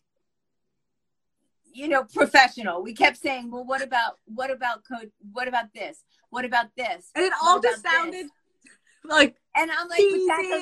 [1.73, 6.05] you know professional we kept saying well what about what about code what about this
[6.31, 8.31] what about this and it all just sounded this?
[9.07, 9.99] Like and i'm like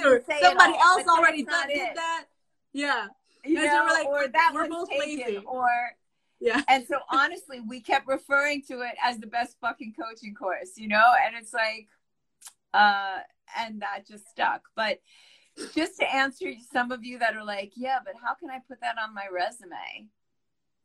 [0.06, 2.26] or somebody else already did that?
[2.74, 3.08] Yeah.
[3.46, 5.38] You know, we're like, or that we're both taken, lazy.
[5.46, 5.70] or
[6.40, 6.62] yeah.
[6.68, 10.88] And so honestly we kept referring to it as the best fucking coaching course you
[10.88, 11.14] know?
[11.26, 11.88] And it's like
[12.74, 13.20] uh
[13.58, 14.64] and that just stuck.
[14.76, 15.00] But
[15.74, 18.82] just to answer some of you that are like yeah but how can i put
[18.82, 20.08] that on my resume?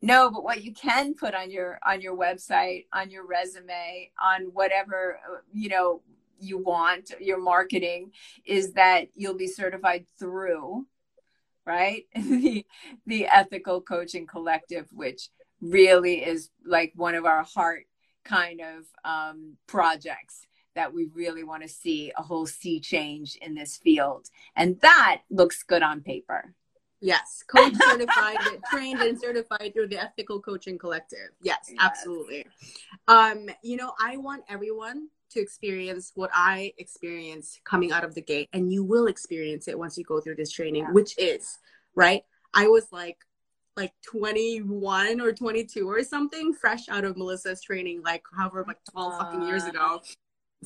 [0.03, 4.43] No but what you can put on your on your website on your resume on
[4.53, 5.19] whatever
[5.53, 6.03] you know
[6.41, 8.13] you want your marketing
[8.45, 10.87] is that you'll be certified through
[11.67, 12.65] right the
[13.07, 15.29] the ethical coaching collective which
[15.61, 17.85] really is like one of our heart
[18.25, 23.55] kind of um, projects that we really want to see a whole sea change in
[23.55, 24.27] this field
[24.57, 26.55] and that looks good on paper
[27.01, 28.37] Yes, coach certified,
[28.71, 31.31] trained and certified through the Ethical Coaching Collective.
[31.43, 32.47] Yes, yes, absolutely.
[33.09, 38.23] Um, you know, I want everyone to experience what I experienced coming out of the
[38.23, 40.93] gate, and you will experience it once you go through this training, yeah.
[40.93, 41.59] which is
[41.95, 42.23] right.
[42.53, 43.19] I was like,
[43.77, 49.13] like 21 or 22 or something, fresh out of Melissa's training, like however, like 12
[49.13, 50.01] uh, fucking years ago.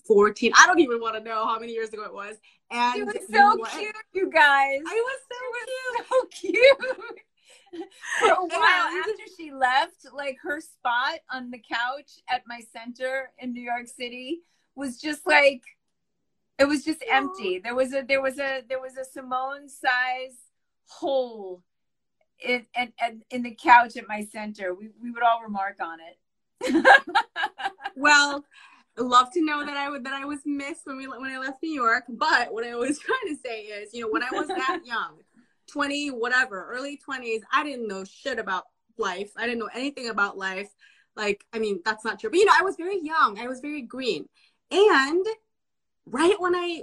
[0.06, 2.36] 14 i don't even want to know how many years ago it was
[2.70, 7.88] and it was so cute you guys i was so was cute so cute
[8.18, 13.30] for a while after she left like her spot on the couch at my center
[13.38, 14.40] in new york city
[14.76, 15.62] was just like
[16.58, 20.36] it was just empty there was a there was a there was a simone size
[20.86, 21.62] hole
[22.40, 25.98] in, and in, in the couch at my center we, we would all remark on
[26.00, 26.86] it
[27.96, 28.44] well
[29.02, 31.62] love to know that I would that I was missed when we when I left
[31.62, 32.04] New York.
[32.08, 35.18] But what I was trying to say is, you know, when I was that young,
[35.70, 38.64] twenty whatever, early twenties, I didn't know shit about
[38.98, 39.32] life.
[39.36, 40.68] I didn't know anything about life.
[41.16, 42.30] Like, I mean, that's not true.
[42.30, 43.38] But you know, I was very young.
[43.38, 44.28] I was very green.
[44.74, 45.24] And
[46.04, 46.82] right when I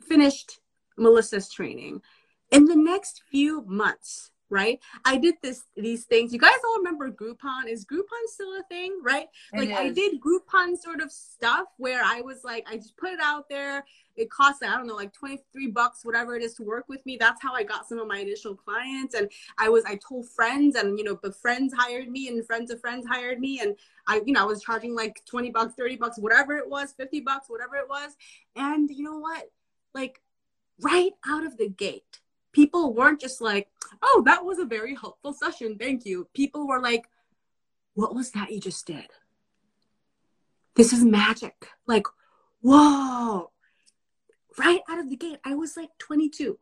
[0.00, 0.60] finished
[0.96, 2.00] Melissa's training,
[2.50, 4.80] in the next few months, right?
[5.04, 6.32] I did this these things.
[6.32, 7.68] You guys all remember Groupon?
[7.68, 9.28] Is Groupon still a thing, right?
[9.52, 9.76] It like is.
[9.76, 13.48] I did Groupon sort of stuff where I was like, I just put it out
[13.48, 13.84] there.
[14.16, 17.16] It costs I don't know, like 23 bucks, whatever it is to work with me.
[17.18, 19.14] That's how I got some of my initial clients.
[19.14, 22.70] And I was I told friends and you know, but friends hired me and friends
[22.70, 23.60] of friends hired me.
[23.60, 23.76] And
[24.06, 27.20] I, you know, I was charging like 20 bucks, 30 bucks, whatever it was, 50
[27.20, 28.16] bucks, whatever it was.
[28.56, 29.50] And you know what?
[29.94, 30.20] Like
[30.80, 32.20] right out of the gate
[32.58, 33.68] people weren't just like,
[34.02, 35.78] oh, that was a very helpful session.
[35.78, 36.26] Thank you.
[36.34, 37.08] People were like,
[37.94, 39.06] what was that you just did?
[40.74, 41.68] This is magic.
[41.86, 42.06] Like,
[42.60, 43.52] whoa.
[44.58, 46.58] Right out of the gate, I was like 22.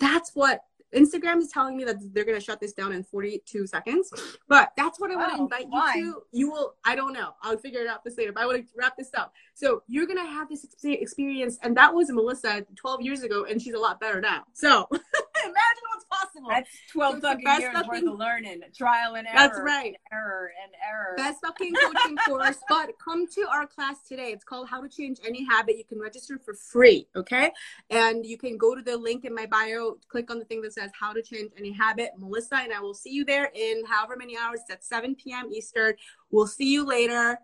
[0.00, 0.62] That's what
[0.94, 4.10] Instagram is telling me that they're going to shut this down in 42 seconds.
[4.48, 5.94] But that's what I want to oh, invite why?
[5.96, 6.22] you to.
[6.32, 7.34] You will, I don't know.
[7.42, 8.32] I'll figure it out this later.
[8.32, 9.32] But I want to wrap this up.
[9.54, 11.58] So you're going to have this experience.
[11.62, 14.44] And that was Melissa 12 years ago, and she's a lot better now.
[14.52, 14.88] So
[15.44, 16.48] imagine what's possible.
[16.48, 19.36] That's 12 so fucking years fucking, worth of learning, trial and error.
[19.36, 19.94] That's right.
[20.12, 21.14] Error and error.
[21.16, 22.58] Best fucking coaching course.
[22.68, 24.30] But come to our class today.
[24.30, 25.78] It's called How to Change Any Habit.
[25.78, 27.06] You can register for free.
[27.14, 27.50] Okay.
[27.90, 30.74] And you can go to the link in my bio, click on the thing that
[30.74, 32.10] says How to Change Any Habit.
[32.18, 34.60] Melissa and I will see you there in however many hours.
[34.62, 35.50] It's at 7 p.m.
[35.52, 35.94] Eastern.
[36.30, 37.38] We'll see you later.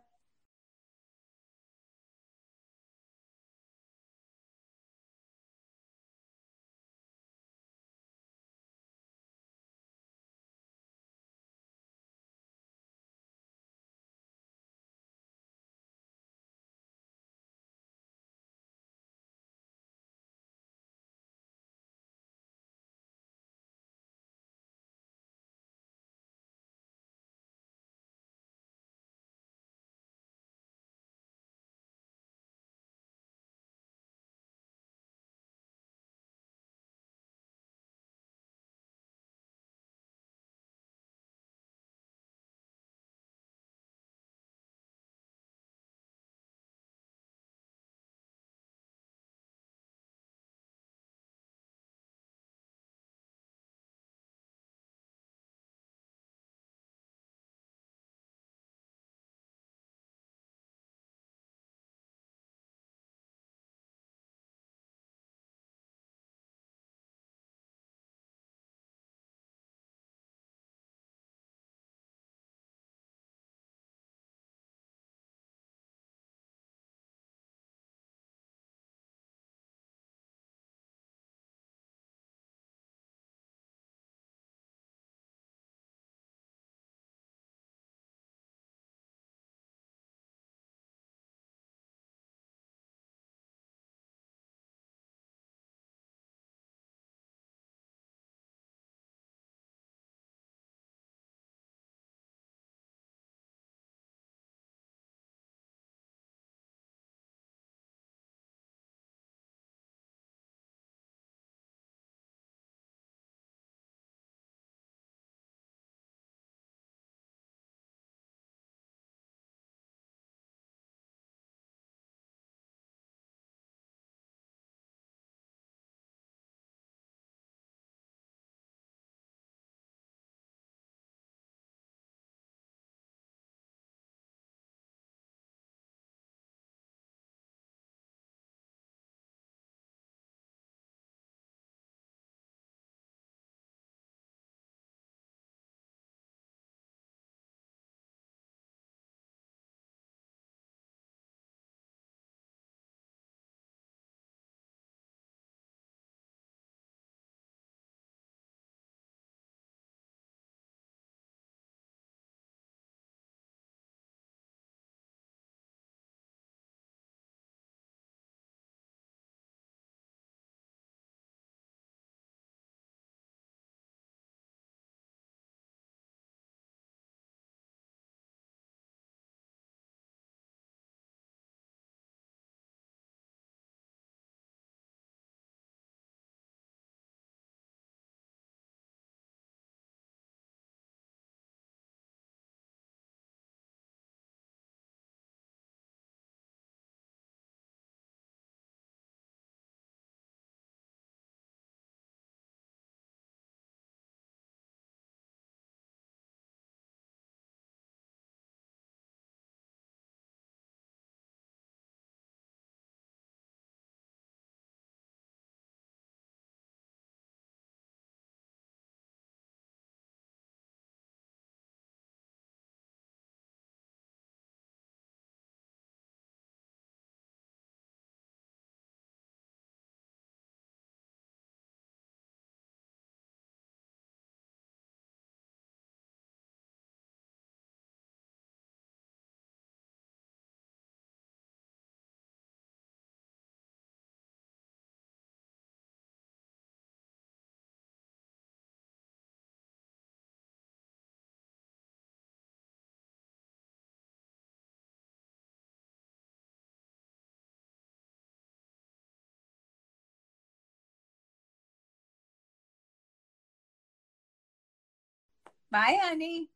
[265.72, 266.50] Bye, honey.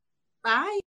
[0.45, 0.81] Bye.